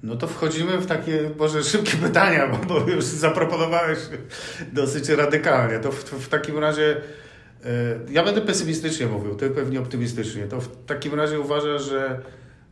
no 0.02 0.16
to 0.16 0.26
wchodzimy 0.26 0.78
w 0.78 0.86
takie, 0.86 1.30
może 1.38 1.62
szybkie 1.62 1.96
pytania, 1.96 2.48
bo, 2.48 2.74
bo 2.74 2.90
już 2.90 3.04
zaproponowałeś 3.04 3.98
dosyć 4.72 5.08
radykalnie. 5.08 5.78
To 5.78 5.92
w, 5.92 6.04
w 6.04 6.28
takim 6.28 6.58
razie, 6.58 6.96
e, 7.64 7.68
ja 8.10 8.24
będę 8.24 8.40
pesymistycznie 8.40 9.06
mówił, 9.06 9.34
ty 9.34 9.50
pewnie 9.50 9.80
optymistycznie. 9.80 10.46
To 10.46 10.60
w 10.60 10.84
takim 10.84 11.14
razie 11.14 11.40
uważasz, 11.40 11.82
że 11.82 12.20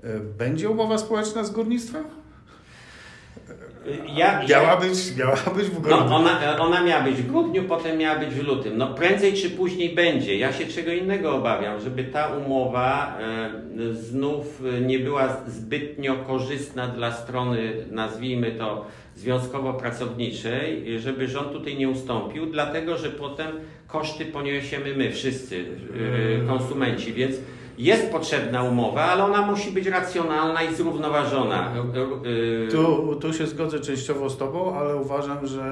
e, 0.02 0.20
będzie 0.20 0.70
umowa 0.70 0.98
społeczna 0.98 1.44
z 1.44 1.50
górnictwem? 1.50 2.04
Ja, 4.16 4.42
Miała 4.48 4.76
być, 4.76 5.16
miała 5.16 5.36
być 5.56 5.66
w 5.66 5.80
grudniu. 5.80 6.04
No, 6.08 6.16
ona, 6.16 6.58
ona 6.58 6.82
miała 6.82 7.04
być 7.04 7.16
w 7.16 7.26
grudniu, 7.26 7.64
potem 7.64 7.98
miała 7.98 8.18
być 8.18 8.28
w 8.28 8.46
lutym. 8.46 8.78
No 8.78 8.94
prędzej 8.94 9.32
czy 9.32 9.50
później 9.50 9.94
będzie. 9.94 10.36
Ja 10.36 10.52
się 10.52 10.66
czego 10.66 10.92
innego 10.92 11.36
obawiam, 11.36 11.80
żeby 11.80 12.04
ta 12.04 12.28
umowa 12.28 13.18
e, 13.20 13.94
znów 13.94 14.62
e, 14.76 14.80
nie 14.80 14.98
była 14.98 15.36
zbytnio 15.46 16.16
korzystna 16.16 16.88
dla 16.88 17.12
strony, 17.12 17.86
nazwijmy 17.90 18.52
to, 18.52 18.86
związkowo-pracowniczej, 19.16 20.98
żeby 20.98 21.28
rząd 21.28 21.52
tutaj 21.52 21.76
nie 21.76 21.88
ustąpił, 21.88 22.46
dlatego 22.46 22.96
że 22.96 23.10
potem 23.10 23.46
koszty 23.86 24.26
poniesiemy 24.26 24.94
my 24.94 25.12
wszyscy, 25.12 25.64
e, 26.44 26.46
konsumenci, 26.46 27.12
więc 27.12 27.36
jest 27.78 28.10
potrzebna 28.10 28.62
umowa, 28.62 29.02
ale 29.02 29.24
ona 29.24 29.42
musi 29.42 29.70
być 29.72 29.86
racjonalna 29.86 30.62
i 30.62 30.74
zrównoważona. 30.74 31.72
E, 32.66 32.70
Tu, 32.70 33.16
tu 33.20 33.32
się 33.32 33.46
zgodzę 33.46 33.80
częściowo 33.80 34.30
z 34.30 34.36
Tobą, 34.36 34.74
ale 34.78 34.96
uważam, 34.96 35.46
że 35.46 35.64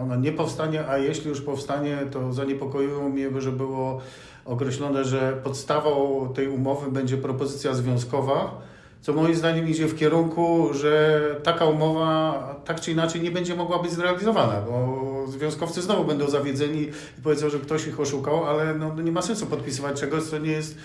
ona 0.00 0.16
nie 0.16 0.32
powstanie, 0.32 0.84
a 0.88 0.98
jeśli 0.98 1.28
już 1.28 1.40
powstanie, 1.40 1.98
to 2.10 2.32
zaniepokoiło 2.32 3.08
mnie, 3.08 3.30
że 3.38 3.52
było 3.52 4.00
określone, 4.44 5.04
że 5.04 5.32
podstawą 5.44 6.28
tej 6.34 6.48
umowy 6.48 6.90
będzie 6.90 7.16
propozycja 7.16 7.74
związkowa, 7.74 8.60
co 9.00 9.12
moim 9.12 9.34
zdaniem 9.34 9.68
idzie 9.68 9.86
w 9.86 9.96
kierunku, 9.98 10.68
że 10.74 11.20
taka 11.42 11.64
umowa 11.66 12.38
tak 12.64 12.80
czy 12.80 12.92
inaczej 12.92 13.20
nie 13.20 13.30
będzie 13.30 13.54
mogła 13.54 13.78
być 13.78 13.92
zrealizowana, 13.92 14.60
bo 14.60 14.98
związkowcy 15.28 15.82
znowu 15.82 16.04
będą 16.04 16.28
zawiedzeni 16.30 16.82
i 16.82 17.22
powiedzą, 17.22 17.50
że 17.50 17.58
ktoś 17.58 17.86
ich 17.86 18.00
oszukał, 18.00 18.44
ale 18.44 18.74
no, 18.74 18.94
nie 19.02 19.12
ma 19.12 19.22
sensu 19.22 19.46
podpisywać 19.46 20.00
czegoś, 20.00 20.22
co 20.22 20.38
nie 20.38 20.52
jest 20.52 20.72
y, 20.72 20.76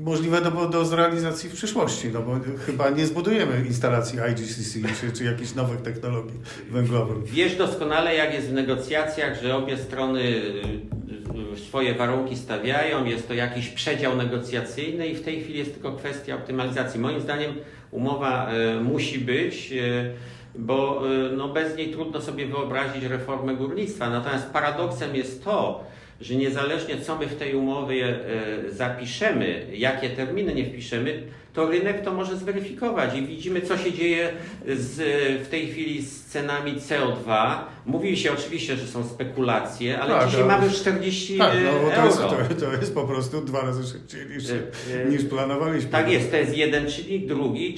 możliwe 0.00 0.40
do, 0.40 0.68
do 0.68 0.84
zrealizacji 0.84 1.50
w 1.50 1.52
przyszłości, 1.52 2.08
no 2.12 2.22
bo 2.22 2.36
chyba 2.66 2.90
nie 2.90 3.06
zbudujemy 3.06 3.64
instalacji 3.66 4.18
IGCC 4.30 4.78
czy, 5.00 5.12
czy 5.12 5.24
jakichś 5.24 5.54
nowych 5.54 5.82
technologii 5.82 6.40
węglowych. 6.70 7.24
Wiesz 7.24 7.56
doskonale, 7.56 8.14
jak 8.14 8.34
jest 8.34 8.48
w 8.48 8.52
negocjacjach, 8.52 9.42
że 9.42 9.56
obie 9.56 9.76
strony 9.76 10.20
y, 10.20 11.54
y, 11.54 11.58
swoje 11.58 11.94
warunki 11.94 12.36
stawiają, 12.36 13.04
jest 13.04 13.28
to 13.28 13.34
jakiś 13.34 13.68
przedział 13.68 14.16
negocjacyjny 14.16 15.08
i 15.08 15.14
w 15.14 15.22
tej 15.22 15.40
chwili 15.40 15.58
jest 15.58 15.74
tylko 15.74 15.92
kwestia 15.92 16.34
optymalizacji. 16.34 17.00
Moim 17.00 17.20
zdaniem 17.20 17.52
umowa 17.90 18.50
y, 18.52 18.80
musi 18.80 19.18
być, 19.18 19.72
y, 19.72 20.12
bo 20.54 21.02
y, 21.12 21.36
no, 21.36 21.48
bez 21.48 21.76
niej 21.76 21.90
trudno 21.90 22.20
sobie 22.20 22.46
wyobrazić 22.46 23.04
reformę 23.04 23.56
górnictwa. 23.56 24.10
Natomiast 24.10 24.50
paradoksem 24.50 25.16
jest 25.16 25.44
to, 25.44 25.84
że 26.20 26.34
niezależnie 26.34 27.00
co 27.00 27.18
my 27.18 27.26
w 27.26 27.36
tej 27.36 27.54
umowie 27.54 28.06
e, 28.66 28.70
zapiszemy, 28.70 29.66
jakie 29.72 30.10
terminy 30.10 30.54
nie 30.54 30.64
wpiszemy, 30.64 31.22
to 31.54 31.70
rynek 31.70 32.00
to 32.04 32.12
może 32.14 32.36
zweryfikować 32.36 33.16
i 33.16 33.22
widzimy, 33.26 33.60
co 33.60 33.76
się 33.78 33.92
dzieje 33.92 34.32
z, 34.66 34.96
w 35.46 35.48
tej 35.48 35.66
chwili 35.68 36.02
z 36.02 36.24
cenami 36.24 36.72
CO2. 36.74 37.54
Mówi 37.86 38.16
się 38.16 38.32
oczywiście, 38.32 38.76
że 38.76 38.86
są 38.86 39.04
spekulacje, 39.08 39.98
ale 40.00 40.14
Tak, 40.14 40.26
dzisiaj 40.26 40.42
ale- 40.42 40.52
mamy 40.52 40.66
już 40.66 40.76
40 40.76 41.38
Tak, 41.38 41.52
no 41.64 41.90
to 41.96 42.04
jest, 42.06 42.20
euro. 42.20 42.36
to, 42.48 42.54
to 42.66 42.72
jest 42.72 42.94
po 42.94 43.04
prostu 43.04 43.40
dwa 43.40 43.60
razy 43.62 43.92
szybciej 43.92 44.20
niż, 44.36 44.50
E, 44.50 44.54
e, 45.02 45.10
niż 45.10 45.24
planowaliśmy. 45.24 45.90
Tak 45.90 46.10
jest, 46.12 46.30
to 46.30 46.36
jest 46.36 46.56
jeden 46.56 46.86
czynnik. 46.90 47.26
Drugi, 47.26 47.74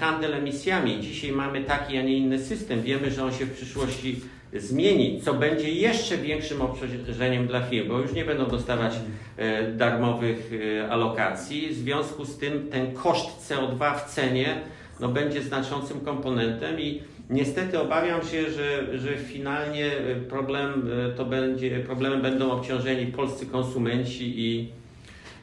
handel 0.00 0.34
emisjami. 0.34 1.00
Dzisiaj 1.00 1.32
mamy 1.32 1.64
taki, 1.64 1.96
a 1.98 2.02
nie 2.02 2.16
inny 2.16 2.38
system. 2.38 2.82
Wiemy, 2.82 3.10
że 3.10 3.24
on 3.24 3.32
się 3.32 3.44
w 3.44 3.52
przyszłości 3.56 4.20
zmieni, 4.52 5.20
co 5.20 5.34
będzie 5.34 5.70
jeszcze 5.70 6.16
większym 6.16 6.62
obciążeniem 6.62 7.46
dla 7.46 7.62
firm, 7.62 7.88
bo 7.88 7.98
już 7.98 8.12
nie 8.12 8.24
będą 8.24 8.46
dostawać 8.46 8.94
e, 9.36 9.72
darmowych 9.72 10.50
e, 10.78 10.90
alokacji. 10.90 11.68
W 11.68 11.74
związku 11.74 12.24
z 12.24 12.38
tym 12.38 12.68
ten 12.70 12.94
koszt 12.94 13.50
CO2 13.50 13.98
w 13.98 14.04
cenie 14.04 14.60
no, 15.00 15.08
będzie 15.08 15.42
znaczącym 15.42 16.00
komponentem 16.00 16.80
i 16.80 17.02
niestety 17.30 17.80
obawiam 17.80 18.22
się, 18.22 18.50
że, 18.50 18.98
że 18.98 19.16
finalnie 19.16 19.86
e, 19.86 20.16
problem 20.16 20.90
to 21.16 21.24
będzie, 21.24 21.80
problemem 21.80 22.22
będą 22.22 22.50
obciążeni 22.50 23.06
polscy 23.06 23.46
konsumenci 23.46 24.40
i 24.40 24.79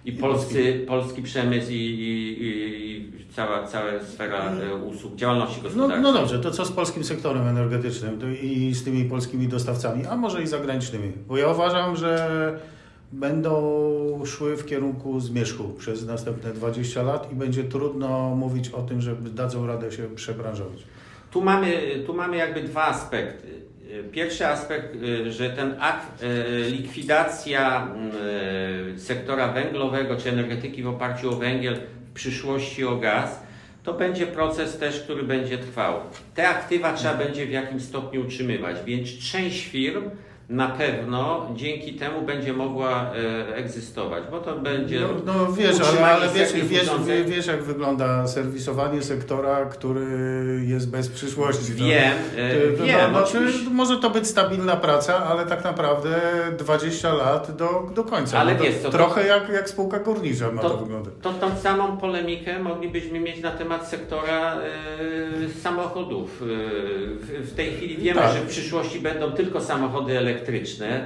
i 0.08 0.12
polscy, 0.12 0.86
polski 0.88 1.22
przemysł 1.22 1.72
i, 1.72 1.76
i, 1.76 2.42
i 2.42 3.34
cała, 3.36 3.68
cała 3.68 3.92
sfera 4.04 4.52
e, 4.52 4.76
usług, 4.76 5.16
działalności 5.16 5.58
No, 5.58 5.64
gospodarczej. 5.70 6.02
no 6.02 6.14
dobrze, 6.14 6.40
to 6.40 6.52
co 6.52 6.66
z 6.66 6.72
polskim 6.72 7.04
sektorem 7.04 7.48
energetycznym 7.48 8.20
i 8.42 8.74
z 8.74 8.84
tymi 8.84 9.06
polskimi 9.06 9.48
dostawcami, 9.48 10.06
a 10.06 10.16
może 10.16 10.44
i 10.44 10.48
zagranicznymi? 10.48 11.12
Bo 11.28 11.38
ja 11.38 11.48
uważam, 11.48 11.96
że 11.96 12.60
będą 13.12 14.22
szły 14.26 14.58
w 14.58 14.66
kierunku 14.66 15.20
zmierzchu 15.20 15.64
przez 15.78 16.06
następne 16.06 16.54
20 16.54 17.04
lat 17.04 17.32
i 17.32 17.36
będzie 17.36 17.64
trudno 17.64 18.36
mówić 18.36 18.70
o 18.70 18.82
tym, 18.82 19.02
że 19.02 19.16
dadzą 19.16 19.68
radę 19.68 19.92
się 19.92 20.04
przebranżować. 20.16 20.80
Tu 21.32 21.42
mamy, 21.42 21.78
tu 22.06 22.14
mamy 22.14 22.38
jakby 22.38 22.64
dwa 22.64 22.86
aspekty. 22.86 23.48
Pierwszy 24.12 24.48
aspekt, 24.48 24.96
y, 24.96 25.32
że 25.32 25.50
ten 25.50 25.76
akt 25.80 26.24
y, 26.24 26.70
likwidacja 26.72 27.88
y, 28.96 29.00
sektora 29.00 29.48
węglowego 29.48 30.16
czy 30.18 30.30
energetyki 30.30 30.84
w 30.84 30.88
oparciu 30.88 31.30
o 31.30 31.36
węgiel, 31.36 31.80
w 32.10 32.14
przyszłości 32.14 32.86
o 32.86 32.96
gaz, 32.96 33.44
to 33.84 33.94
będzie 33.94 34.28
proces 34.28 34.78
też, 34.78 35.00
który 35.00 35.24
będzie 35.24 35.58
trwał. 35.58 36.00
Te 36.36 36.50
aktywa 36.50 36.94
trzeba 36.94 37.14
będzie 37.14 37.46
w 37.46 37.52
jakimś 37.52 37.84
stopniu 37.84 38.22
utrzymywać, 38.22 38.78
więc 38.86 39.18
część 39.32 39.66
firm 39.66 40.10
na 40.50 40.68
pewno 40.68 41.48
dzięki 41.56 41.94
temu 41.94 42.22
będzie 42.22 42.54
mogła 42.54 43.12
e, 43.50 43.56
egzystować, 43.56 44.24
bo 44.32 44.40
to 44.40 44.60
będzie 44.60 45.00
No, 45.02 45.08
no 45.34 45.54
wiesz, 45.54 45.76
ale, 45.82 46.06
ale 46.06 46.30
wiesz, 46.30 46.54
wiesz, 46.54 46.90
wiesz, 47.26 47.48
jak 47.48 47.64
wygląda 47.64 48.28
serwisowanie 48.28 49.02
sektora, 49.02 49.66
który 49.66 50.06
jest 50.68 50.90
bez 50.92 51.10
przyszłości. 51.10 51.72
no. 51.80 51.86
Wiem, 51.86 52.14
e, 52.38 52.72
To- 52.72 52.78
to- 52.78 52.84
wiem, 52.84 53.12
no, 53.14 53.24
oczywiście. 53.24 53.70
może 53.72 53.98
to 53.98 54.10
być 54.10 54.28
stabilna 54.28 54.76
praca, 54.76 55.18
ale 55.26 55.46
tak 55.46 55.64
naprawdę 55.64 56.10
20 56.58 57.14
lat 57.14 57.56
do, 57.56 57.90
do 57.96 58.04
końca. 58.04 58.40
Ale 58.40 58.52
no 58.54 58.58
to 58.58 58.64
wiesz 58.64 58.76
to- 58.84 58.90
trochę 58.90 59.28
jak, 59.28 59.50
jak 59.50 59.70
spółka 59.70 60.00
górnicza 60.00 60.52
ma 60.52 60.62
to, 60.62 60.70
To, 60.70 60.78
wyglądać. 60.78 61.14
to 61.22 61.34
tą 61.34 61.56
samą 61.56 61.98
polemikę 61.98 62.60
moglibyśmy 62.60 63.20
mieć 63.20 63.42
na 63.42 63.52
temat 63.52 63.88
sektora 63.88 64.56
e, 64.56 65.50
samochodów. 65.62 66.42
E, 66.42 66.46
w, 66.46 67.52
w 67.52 67.56
tej 67.56 67.72
chwili 67.74 67.98
wiemy, 67.98 68.22
Tak. 68.22 68.34
że 68.34 68.40
w 68.42 68.48
przyszłości 68.48 69.00
będą 69.00 69.32
tylko 69.32 69.62
samochody 69.62 70.18
elektryczne. 70.18 70.37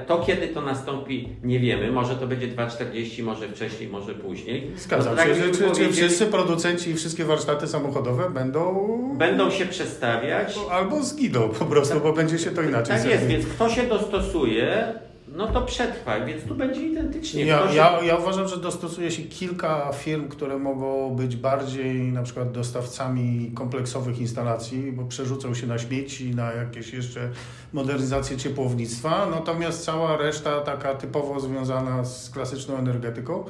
To 0.06 0.18
kiedy 0.18 0.48
to 0.48 0.62
nastąpi, 0.62 1.28
nie 1.42 1.60
wiemy. 1.60 1.92
Może 1.92 2.16
to 2.16 2.26
będzie 2.26 2.48
2,40, 2.48 3.22
może 3.22 3.48
wcześniej, 3.48 3.88
może 3.88 4.14
później. 4.14 4.70
Zgadzam 4.76 5.12
No, 5.12 5.16
tak 5.16 5.28
się, 5.28 5.34
że 5.34 5.50
czy, 5.50 5.70
czy 5.76 5.92
wszyscy 5.92 6.26
producenci 6.26 6.90
i 6.90 6.94
wszystkie 6.94 7.24
warsztaty 7.24 7.66
samochodowe 7.66 8.30
będą... 8.30 8.88
Będą 9.18 9.50
się 9.50 9.66
przestawiać. 9.66 10.58
Albo 10.70 11.02
zginą 11.02 11.48
po 11.48 11.64
prostu, 11.64 12.00
bo 12.00 12.12
będzie 12.12 12.38
się 12.38 12.50
to 12.50 12.62
inaczej 12.62 12.96
Tak 12.96 13.10
jest, 13.10 13.26
więc 13.26 13.46
kto 13.46 13.68
się 13.68 13.82
dostosuje, 13.82 14.94
no 15.36 15.46
to 15.46 15.62
przetrwa, 15.62 16.20
więc 16.24 16.44
tu 16.44 16.54
będzie 16.54 16.80
identycznie. 16.86 17.44
Ja, 17.44 17.58
Ktoś- 17.58 17.74
ja, 17.74 17.98
ja 18.02 18.16
uważam, 18.16 18.48
że 18.48 18.56
dostosuje 18.56 19.10
się 19.10 19.22
kilka 19.22 19.92
firm, 19.92 20.28
które 20.28 20.58
mogą 20.58 21.10
być 21.16 21.36
bardziej 21.36 21.94
na 22.12 22.22
przykład 22.22 22.52
dostawcami 22.52 23.52
kompleksowych 23.54 24.18
instalacji, 24.18 24.92
bo 24.92 25.04
przerzucą 25.04 25.54
się 25.54 25.66
na 25.66 25.78
śmieci, 25.78 26.34
na 26.34 26.52
jakieś 26.52 26.92
jeszcze 26.92 27.30
modernizację 27.72 28.36
ciepłownictwa, 28.36 29.26
natomiast 29.30 29.84
cała 29.84 30.16
reszta 30.16 30.60
taka 30.60 30.94
typowo 30.94 31.40
związana 31.40 32.04
z 32.04 32.30
klasyczną 32.30 32.76
energetyką, 32.76 33.44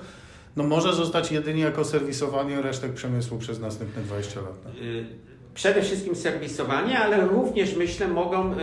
no 0.56 0.64
może 0.64 0.94
zostać 0.94 1.32
jedynie 1.32 1.62
jako 1.62 1.84
serwisowanie 1.84 2.62
resztek 2.62 2.92
przemysłu 2.92 3.38
przez 3.38 3.60
następne 3.60 4.02
20 4.02 4.40
lat. 4.40 4.54
Y, 4.82 5.04
Przede 5.54 5.82
wszystkim 5.82 6.14
serwisowanie, 6.16 6.98
ale 6.98 7.26
również 7.26 7.76
myślę 7.76 8.08
mogą 8.08 8.52
y, 8.52 8.56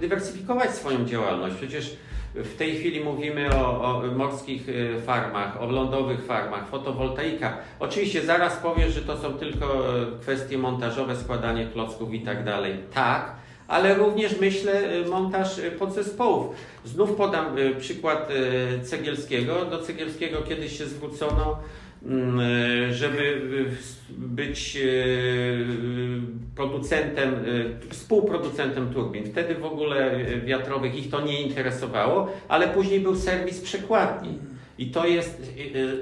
dywersyfikować 0.00 0.70
swoją 0.70 1.04
działalność. 1.04 1.56
Przecież 1.56 1.96
w 2.34 2.56
tej 2.56 2.76
chwili 2.76 3.00
mówimy 3.00 3.54
o, 3.54 3.84
o 3.84 4.02
morskich 4.16 4.68
y, 4.68 5.00
farmach, 5.06 5.62
o 5.62 5.66
lądowych 5.66 6.24
farmach, 6.24 6.68
fotowoltaika. 6.68 7.56
Oczywiście 7.80 8.22
zaraz 8.22 8.56
powiesz, 8.56 8.94
że 8.94 9.02
to 9.02 9.16
są 9.16 9.34
tylko 9.34 9.98
y, 10.02 10.20
kwestie 10.20 10.58
montażowe, 10.58 11.16
składanie 11.16 11.66
klocków 11.66 12.14
i 12.14 12.20
tak 12.20 12.44
dalej. 12.44 12.76
Tak, 12.94 13.34
ale 13.68 13.94
również 13.94 14.40
myślę 14.40 14.94
y, 14.94 15.06
montaż 15.06 15.58
y, 15.58 15.70
podzespołów. 15.70 16.56
Znów 16.84 17.12
podam 17.12 17.46
przykład 17.78 18.28
Cegielskiego. 18.82 19.64
Do 19.64 19.82
Cegielskiego 19.82 20.42
kiedyś 20.42 20.78
się 20.78 20.86
zwrócono 20.86 21.58
e, 21.58 21.81
żeby 22.90 23.42
e, 23.68 23.72
s- 23.72 24.00
być 24.18 24.76
e, 24.76 24.82
producentem, 26.56 27.34
e, 27.34 27.88
współproducentem 27.90 28.92
turbin. 28.94 29.24
Wtedy 29.26 29.54
w 29.54 29.64
ogóle 29.64 30.10
e, 30.12 30.40
wiatrowych 30.40 30.94
ich 30.98 31.10
to 31.10 31.20
nie 31.20 31.42
interesowało, 31.42 32.32
ale 32.48 32.68
później 32.68 33.00
był 33.00 33.16
serwis 33.16 33.60
przekładni. 33.60 34.38
I 34.82 34.86
to 34.90 35.06
jest 35.06 35.42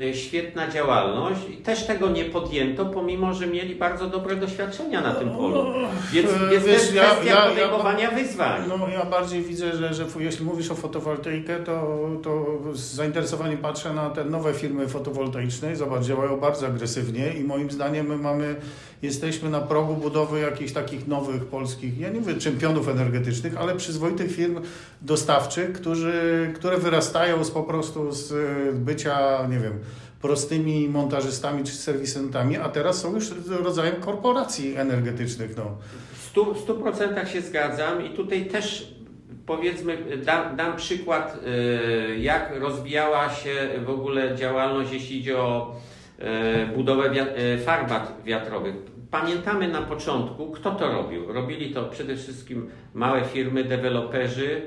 e, 0.02 0.06
e, 0.06 0.14
świetna 0.14 0.70
działalność. 0.70 1.40
I 1.50 1.56
też 1.56 1.86
tego 1.86 2.10
nie 2.10 2.24
podjęto, 2.24 2.86
pomimo 2.86 3.34
że 3.34 3.46
mieli 3.46 3.74
bardzo 3.74 4.06
dobre 4.06 4.36
doświadczenia 4.36 5.00
na 5.00 5.14
tym 5.14 5.30
polu. 5.30 5.64
Więc, 6.12 6.30
E, 6.30 6.38
to 6.38 6.48
wiesz, 6.48 6.66
jest 6.66 6.94
ja- 6.94 7.02
kwestia 7.04 7.30
ja- 7.30 7.44
ja- 7.44 7.48
podejmowania 7.50 8.10
wyzwań. 8.10 8.62
No 8.68 8.88
ja 8.88 9.04
bardziej 9.04 9.42
widzę, 9.42 9.76
że, 9.76 9.94
że 9.94 10.06
jeśli 10.18 10.44
mówisz 10.44 10.70
o 10.70 10.74
fotowoltaikę, 10.74 11.56
to, 11.58 12.08
to 12.22 12.46
z 12.74 12.80
zainteresowaniem 12.80 13.58
patrzę 13.58 13.94
na 13.94 14.10
te 14.10 14.24
nowe 14.24 14.54
firmy 14.54 14.88
fotowoltaiczne. 14.88 15.76
Zobacz, 15.76 16.04
działają 16.04 16.40
bardzo 16.40 16.66
agresywnie 16.66 17.32
i 17.34 17.44
moim 17.44 17.70
zdaniem 17.70 18.06
my 18.06 18.16
mamy, 18.16 18.56
jesteśmy 19.02 19.50
na 19.50 19.60
progu 19.60 19.94
budowy 19.94 20.40
jakichś 20.40 20.72
takich 20.72 21.08
nowych 21.08 21.44
polskich, 21.44 21.98
ja 22.00 22.08
nie 22.08 22.20
mówię 22.20 22.34
czempionów 22.34 22.88
energetycznych, 22.88 23.56
ale 23.56 23.76
przyzwoitych 23.76 24.32
firm 24.32 24.60
dostawczych, 25.02 25.72
którzy, 25.72 26.12
które 26.54 26.78
wyrastają 26.78 27.44
z 27.44 27.50
po 27.50 27.62
prostu 27.62 28.12
z 28.12 28.32
bycia, 28.72 29.46
nie 29.50 29.58
wiem, 29.58 29.78
prostymi 30.22 30.88
montażystami 30.88 31.64
czy 31.64 31.72
serwisantami, 31.72 32.56
a 32.56 32.68
teraz 32.68 33.00
są 33.00 33.14
już 33.14 33.30
rodzajem 33.62 33.96
korporacji 33.96 34.76
energetycznych. 34.76 35.56
No. 35.56 35.76
W 36.12 36.22
stu, 36.22 36.54
w 36.54 36.58
stu 36.58 36.74
procentach 36.74 37.30
się 37.30 37.40
zgadzam 37.40 38.06
i 38.06 38.10
tutaj 38.10 38.46
też 38.46 38.94
powiedzmy, 39.46 39.98
dam, 40.24 40.56
dam 40.56 40.76
przykład, 40.76 41.40
y, 42.12 42.18
jak 42.18 42.52
rozwijała 42.60 43.30
się 43.30 43.68
w 43.84 43.90
ogóle 43.90 44.36
działalność, 44.36 44.92
jeśli 44.92 45.18
idzie 45.18 45.38
o 45.38 45.76
y, 46.18 46.76
budowę 46.76 47.10
y, 47.54 47.58
farm 47.58 47.86
wiat- 47.88 48.24
wiatrowych. 48.24 48.74
Pamiętamy 49.10 49.68
na 49.68 49.82
początku, 49.82 50.50
kto 50.50 50.70
to 50.70 50.92
robił. 50.92 51.32
Robili 51.32 51.74
to 51.74 51.84
przede 51.84 52.16
wszystkim 52.16 52.70
małe 52.94 53.24
firmy, 53.24 53.64
deweloperzy, 53.64 54.62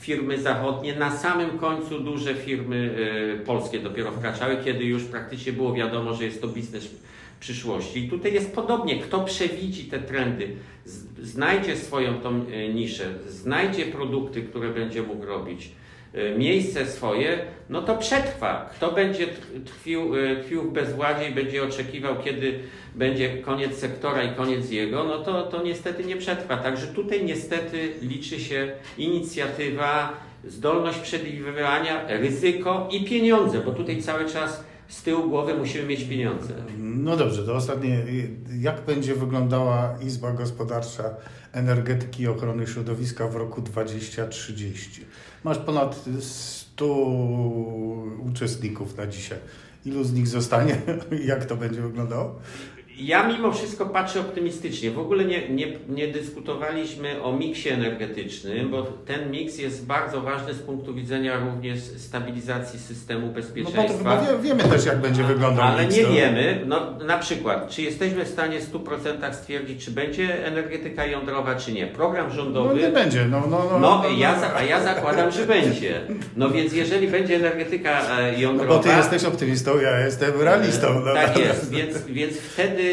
firmy 0.00 0.42
zachodnie, 0.42 0.96
na 0.96 1.16
samym 1.16 1.58
końcu 1.58 2.00
duże 2.00 2.34
firmy 2.34 2.76
y, 3.40 3.44
polskie 3.46 3.78
dopiero 3.78 4.12
wkraczały, 4.12 4.56
kiedy 4.64 4.84
już 4.84 5.04
praktycznie 5.04 5.52
było 5.52 5.74
wiadomo, 5.74 6.14
że 6.14 6.24
jest 6.24 6.40
to 6.40 6.48
biznes 6.48 6.88
przyszłości. 7.40 8.04
I 8.04 8.10
tutaj 8.10 8.34
jest 8.34 8.54
podobnie, 8.54 8.98
kto 8.98 9.24
przewidzi 9.24 9.84
te 9.84 9.98
trendy, 9.98 10.56
znajdzie 11.22 11.76
swoją 11.76 12.20
tą 12.20 12.44
y, 12.50 12.74
niszę, 12.74 13.04
znajdzie 13.28 13.86
produkty, 13.86 14.42
które 14.42 14.68
będzie 14.68 15.02
mógł 15.02 15.26
robić, 15.26 15.70
miejsce 16.38 16.86
swoje, 16.86 17.38
no 17.70 17.82
to 17.82 17.96
przetrwa. 17.96 18.70
Kto 18.76 18.92
będzie 18.92 19.26
tkwił, 19.64 20.16
y, 20.16 20.36
tkwił 20.42 20.62
w 20.62 20.72
bezładzie 20.72 21.28
i 21.28 21.34
będzie 21.34 21.64
oczekiwał, 21.64 22.14
kiedy 22.24 22.58
będzie 22.94 23.38
koniec 23.38 23.78
sektora 23.78 24.22
i 24.22 24.34
koniec 24.34 24.70
jego, 24.70 25.04
no 25.04 25.18
to, 25.18 25.42
to 25.42 25.62
niestety 25.62 26.04
nie 26.04 26.16
przetrwa. 26.16 26.56
Także 26.56 26.86
tutaj 26.86 27.24
niestety 27.24 27.92
liczy 28.02 28.40
się 28.40 28.72
inicjatywa, 28.98 30.12
zdolność 30.44 30.98
przewidywania, 30.98 32.04
ryzyko 32.08 32.88
i 32.92 33.04
pieniądze, 33.04 33.58
bo 33.58 33.72
tutaj 33.72 34.02
cały 34.02 34.30
czas 34.30 34.64
z 34.88 35.02
tyłu 35.02 35.28
głowy 35.28 35.54
musimy 35.54 35.84
mieć 35.86 36.04
pieniądze. 36.04 36.54
No 36.78 37.16
dobrze, 37.16 37.46
to 37.46 37.54
ostatnie. 37.54 38.04
Jak 38.60 38.84
będzie 38.84 39.14
wyglądała 39.14 39.98
Izba 40.06 40.32
Gospodarcza 40.32 41.04
Energetyki 41.52 42.22
i 42.22 42.28
Ochrony 42.28 42.66
Środowiska 42.66 43.28
w 43.28 43.36
roku 43.36 43.62
2030? 43.62 45.04
Masz 45.44 45.58
ponad 45.58 46.04
100 46.20 46.86
uczestników 48.30 48.96
na 48.96 49.06
dzisiaj. 49.06 49.38
Ilu 49.86 50.04
z 50.04 50.12
nich 50.12 50.28
zostanie? 50.28 50.80
Jak 51.24 51.44
to 51.44 51.56
będzie 51.56 51.82
wyglądało? 51.82 52.40
Ja 53.00 53.28
mimo 53.28 53.52
wszystko 53.52 53.86
patrzę 53.86 54.20
optymistycznie. 54.20 54.90
W 54.90 54.98
ogóle 54.98 55.24
nie, 55.24 55.48
nie, 55.48 55.66
nie 55.88 56.08
dyskutowaliśmy 56.08 57.22
o 57.22 57.32
miksie 57.32 57.68
energetycznym, 57.68 58.70
bo 58.70 58.82
ten 59.06 59.30
miks 59.30 59.58
jest 59.58 59.86
bardzo 59.86 60.20
ważny 60.20 60.54
z 60.54 60.58
punktu 60.58 60.94
widzenia 60.94 61.38
również 61.40 61.78
stabilizacji 61.78 62.78
systemu 62.78 63.20
No 63.20 63.26
bo 63.26 63.34
to 63.34 63.40
bezpieczeństwa. 63.40 63.98
chyba 63.98 64.20
wie, 64.20 64.38
wiemy 64.48 64.62
też, 64.64 64.86
jak 64.86 65.00
będzie 65.00 65.22
wyglądał 65.24 65.64
Ale 65.64 65.82
miks, 65.82 65.96
nie 65.96 66.02
no. 66.02 66.08
wiemy, 66.12 66.62
no, 66.66 66.98
na 67.06 67.18
przykład, 67.18 67.68
czy 67.70 67.82
jesteśmy 67.82 68.24
w 68.24 68.28
stanie 68.28 68.60
w 68.60 68.72
100% 68.72 69.34
stwierdzić, 69.34 69.84
czy 69.84 69.90
będzie 69.90 70.46
energetyka 70.46 71.06
jądrowa, 71.06 71.54
czy 71.54 71.72
nie. 71.72 71.86
Program 71.86 72.26
No 72.28 72.34
rządowy. 72.34 72.80
nie 72.80 72.88
będzie. 72.88 73.24
No, 73.24 73.40
no, 73.50 73.62
no, 73.70 73.78
No, 73.78 74.02
no, 74.02 74.18
ja, 74.18 74.34
no. 74.34 74.40
za- 74.40 74.54
a 74.56 74.62
ja 74.62 74.82
zakładam, 74.82 75.30
że 75.32 75.46
będzie. 75.46 76.00
No 76.36 76.50
więc 76.50 76.72
jeżeli 76.72 77.08
będzie 77.08 77.36
energetyka 77.36 78.00
e, 78.18 78.32
No 78.32 78.38
jądrowa. 78.38 78.74
bo 78.76 78.82
ty 78.82 78.88
jesteś 78.88 79.24
optymistą, 79.24 79.80
ja 79.80 80.00
jestem 80.00 80.40
realistą. 80.40 81.00
No. 81.04 81.14
Tak 81.14 81.38
jest, 81.38 81.70
więc, 81.70 81.98
więc 82.06 82.36
wtedy 82.36 82.87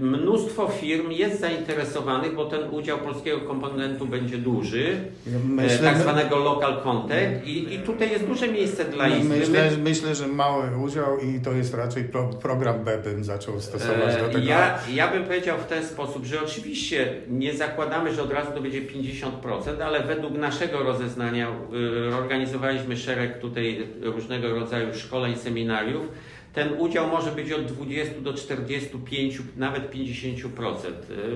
mnóstwo 0.00 0.68
firm 0.68 1.10
jest 1.10 1.40
zainteresowanych, 1.40 2.34
bo 2.34 2.44
ten 2.44 2.70
udział 2.70 2.98
polskiego 2.98 3.40
komponentu 3.40 4.06
będzie 4.06 4.38
duży, 4.38 4.96
Myślę, 5.44 5.80
e, 5.80 5.92
tak 5.92 5.98
zwanego 5.98 6.36
local 6.36 6.82
content 6.82 7.46
i, 7.46 7.74
i 7.74 7.78
tutaj 7.78 8.10
jest 8.10 8.26
duże 8.26 8.48
miejsce 8.48 8.84
dla 8.84 9.08
Izby. 9.08 9.38
Myślę, 9.38 9.70
My- 9.70 9.78
myślę, 9.78 10.14
że 10.14 10.28
mały 10.28 10.64
udział 10.84 11.18
i 11.18 11.40
to 11.40 11.52
jest 11.52 11.74
raczej 11.74 12.04
pro, 12.04 12.28
program 12.28 12.84
B 12.84 12.98
bym 12.98 13.24
zaczął 13.24 13.60
stosować 13.60 14.16
do 14.16 14.26
E, 14.26 14.28
tego. 14.28 14.44
Ja, 14.44 14.78
ja 14.94 15.08
bym 15.12 15.24
powiedział 15.24 15.58
w 15.58 15.64
ten 15.66 15.84
sposób, 15.84 16.24
że 16.24 16.42
oczywiście 16.42 17.14
nie 17.28 17.54
zakładamy, 17.54 18.14
że 18.14 18.22
od 18.22 18.32
razu 18.32 18.50
to 18.54 18.60
będzie 18.60 18.82
50%, 18.82 19.82
ale 19.84 20.02
według 20.02 20.34
naszego 20.34 20.82
rozeznania 20.82 21.48
y, 22.10 22.14
organizowaliśmy 22.14 22.96
szereg 22.96 23.38
tutaj 23.38 23.86
różnego 24.02 24.48
rodzaju 24.54 24.94
szkoleń, 24.94 25.36
seminariów. 25.36 26.06
Ten 26.56 26.80
udział 26.80 27.08
może 27.08 27.32
być 27.32 27.52
od 27.52 27.64
20 27.64 28.20
do 28.20 28.34
45, 28.34 29.38
nawet 29.56 29.92
50% 29.92 29.96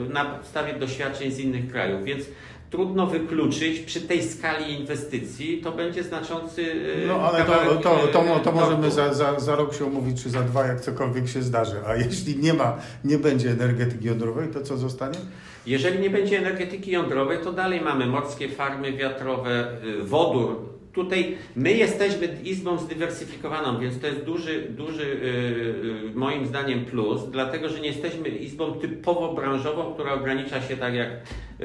y, 0.09 0.13
na 0.13 0.25
podstawie 0.25 0.73
doświadczeń 0.73 1.31
z 1.31 1.39
innych 1.39 1.71
krajów, 1.73 2.05
więc 2.05 2.25
trudno 2.71 3.07
wykluczyć 3.07 3.81
przy 3.81 4.01
tej 4.01 4.23
skali 4.23 4.81
inwestycji 4.81 5.61
to 5.65 5.73
będzie 5.73 6.03
znaczący. 6.03 6.63
y, 6.63 7.05
No 7.09 7.21
ale 7.21 7.45
to, 7.45 7.53
to, 7.53 8.09
to, 8.09 8.41
to, 8.45 8.51
y, 8.51 8.55
możemy 8.55 8.91
za, 8.91 9.15
za, 9.15 9.41
za 9.41 9.57
rok 9.57 9.75
się 9.75 9.85
umówić, 9.85 10.23
czy 10.23 10.31
za 10.31 10.43
dwa, 10.43 10.67
jak 10.67 10.81
cokolwiek 10.81 11.29
się 11.29 11.43
zdarzy. 11.43 11.77
A 11.87 11.97
jeśli 11.97 12.37
nie 12.37 12.55
ma, 12.55 12.77
nie 13.05 13.19
będzie 13.19 13.51
energetyki 13.51 14.07
jądrowej, 14.07 14.49
to 14.49 14.61
co 14.61 14.77
zostanie? 14.77 15.19
Jeżeli 15.67 15.99
nie 15.99 16.11
będzie 16.11 16.39
energetyki 16.39 16.91
jądrowej, 16.91 17.39
to 17.39 17.53
dalej 17.53 17.81
mamy 17.81 18.07
morskie 18.07 18.49
farmy 18.49 18.93
wiatrowe, 18.93 19.69
wodór. 20.03 20.70
Tutaj 20.93 21.37
my 21.57 21.73
jesteśmy 21.73 22.29
izbą 22.45 22.79
zdywersyfikowaną, 22.79 23.81
więc 23.81 24.01
to 24.01 24.07
jest 24.07 24.21
duży, 24.21 24.67
duży 24.71 25.03
y, 25.03 25.07
y, 25.07 26.15
moim 26.15 26.47
zdaniem 26.47 26.85
plus, 26.85 27.21
dlatego 27.31 27.69
że 27.69 27.81
nie 27.81 27.89
jesteśmy 27.89 28.29
izbą 28.29 28.73
typowo 28.73 29.33
branżową, 29.35 29.95
która 29.95 30.13
ogranicza 30.13 30.63
się 30.63 30.77
tak 30.77 30.95
jak 30.95 31.09
y, 31.09 31.65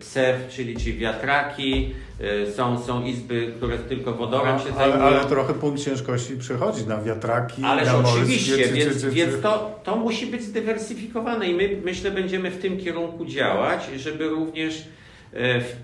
PSEW, 0.00 0.48
czyli, 0.50 0.76
czyli 0.76 0.98
wiatraki, 0.98 1.94
są, 2.56 2.82
są 2.82 3.04
izby, 3.04 3.52
które 3.56 3.78
tylko 3.78 4.12
wodorem 4.12 4.58
się 4.58 4.64
ale, 4.64 4.74
zajmują. 4.92 5.02
ale 5.16 5.24
trochę 5.24 5.54
punkt 5.54 5.84
ciężkości 5.84 6.36
przychodzi 6.36 6.86
na 6.86 7.02
wiatraki, 7.02 7.64
Ależ 7.64 7.86
na 7.86 7.98
oczywiście, 7.98 8.56
czy- 8.56 8.68
czy- 8.68 8.74
więc, 8.74 8.94
czy- 8.94 9.00
czy- 9.00 9.10
więc 9.10 9.40
to, 9.40 9.80
to 9.84 9.96
musi 9.96 10.26
być 10.26 10.42
zdywersyfikowane 10.42 11.46
i 11.46 11.54
my 11.54 11.76
myślę 11.84 12.10
będziemy 12.10 12.50
w 12.50 12.58
tym 12.58 12.78
kierunku 12.78 13.24
działać, 13.24 13.80
żeby 13.96 14.28
również 14.28 14.84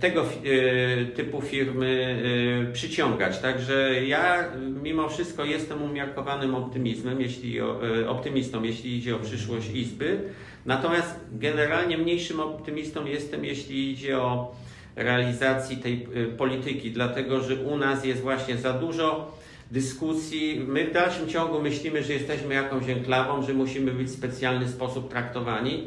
tego 0.01 0.23
e, 0.23 1.05
typu 1.05 1.41
firmy 1.41 2.23
e, 2.69 2.73
przyciągać. 2.73 3.39
Także 3.39 4.05
ja 4.07 4.45
mimo 4.83 5.09
wszystko 5.09 5.45
jestem 5.45 5.83
umiarkowanym 5.83 6.55
optymizmem, 6.55 7.21
jeśli 7.21 7.61
o, 7.61 7.81
e, 8.01 8.09
optymistą, 8.09 8.63
jeśli 8.63 8.97
idzie 8.97 9.17
o 9.17 9.19
przyszłość 9.19 9.71
Izby. 9.71 10.21
Natomiast 10.67 11.21
generalnie 11.33 11.99
mniejszym 11.99 12.41
optymistą 12.41 13.07
jestem, 13.07 13.45
jeśli 13.45 13.93
idzie 13.93 14.19
o 14.19 14.55
realizacji 14.97 15.77
tej 15.77 16.07
polityki, 16.39 16.91
dlatego 16.91 17.41
że 17.41 17.57
u 17.57 17.77
nas 17.77 18.05
jest 18.05 18.23
właśnie 18.23 18.57
za 18.57 18.73
dużo 18.73 19.39
dyskusji. 19.71 20.65
My 20.67 20.87
w 20.87 20.93
dalszym 20.93 21.29
ciągu 21.29 21.63
myślimy, 21.63 22.03
że 22.03 22.13
jesteśmy 22.13 22.55
jakąś 22.55 22.89
enklawą, 22.89 23.43
że 23.43 23.55
musimy 23.55 23.93
być 23.93 24.09
w 24.09 24.15
specjalny 24.15 24.69
sposób 24.69 25.11
traktowani, 25.11 25.87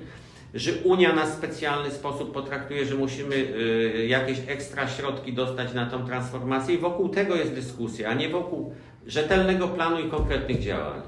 że 0.54 0.72
Unia 0.84 1.14
nas 1.14 1.32
w 1.32 1.38
specjalny 1.38 1.92
sposób 1.92 2.34
potraktuje, 2.34 2.86
że 2.86 2.96
musimy 2.96 3.36
y, 3.36 4.06
jakieś 4.08 4.38
ekstra 4.48 4.88
środki 4.88 5.34
dostać 5.34 5.74
na 5.74 5.86
tą 5.86 6.06
transformację 6.06 6.76
i 6.76 6.78
wokół 6.78 7.10
tego 7.10 7.36
jest 7.36 7.54
dyskusja, 7.54 8.10
a 8.10 8.14
nie 8.14 8.30
wokół 8.30 8.74
rzetelnego 9.08 9.68
planu 9.68 10.00
i 10.00 10.10
konkretnych 10.10 10.60
działań. 10.60 11.02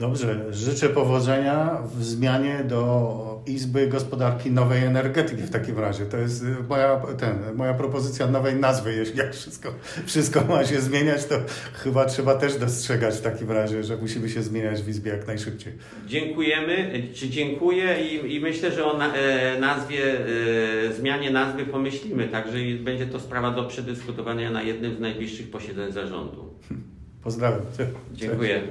Dobrze, 0.00 0.44
życzę 0.50 0.88
powodzenia 0.88 1.78
w 1.96 2.04
zmianie 2.04 2.64
do 2.68 3.42
Izby 3.46 3.86
Gospodarki 3.86 4.50
Nowej 4.50 4.84
Energetyki 4.84 5.42
w 5.42 5.50
takim 5.50 5.78
razie. 5.78 6.06
To 6.06 6.16
jest 6.16 6.42
y, 6.42 6.46
moja, 6.68 7.02
ten, 7.18 7.36
moja 7.54 7.74
propozycja 7.74 8.26
nowej 8.26 8.54
nazwy. 8.54 8.94
Jeśli 8.94 9.18
jak 9.18 9.34
wszystko, 9.34 9.74
wszystko 10.06 10.44
ma 10.48 10.64
się 10.64 10.80
zmieniać, 10.80 11.24
to 11.24 11.34
chyba 11.72 12.04
trzeba 12.04 12.34
też 12.34 12.56
dostrzegać 12.56 13.14
w 13.14 13.20
takim 13.20 13.50
razie, 13.50 13.84
że 13.84 13.96
musimy 13.96 14.28
się 14.28 14.42
zmieniać 14.42 14.82
w 14.82 14.88
Izbie 14.88 15.10
jak 15.10 15.26
najszybciej. 15.26 15.72
Dziękujemy, 16.06 17.02
czy 17.14 17.30
dziękuję 17.30 17.96
i, 18.06 18.34
i 18.34 18.40
myślę, 18.40 18.72
że 18.72 18.84
o 18.84 18.98
na, 18.98 19.14
e, 19.14 19.60
nazwie, 19.60 20.18
e, 20.88 20.92
zmianie 20.92 21.30
nazwy 21.30 21.66
pomyślimy, 21.66 22.28
także 22.28 22.58
będzie 22.84 23.06
to 23.06 23.20
sprawa 23.20 23.50
do 23.50 23.64
przedyskutowania 23.64 24.50
na 24.50 24.62
jednym 24.62 24.96
z 24.96 25.00
najbliższych 25.00 25.50
posiedzeń 25.50 25.92
zarządu. 25.92 26.54
Pozdrawiam. 27.22 27.60
Dziękuję. 28.12 28.62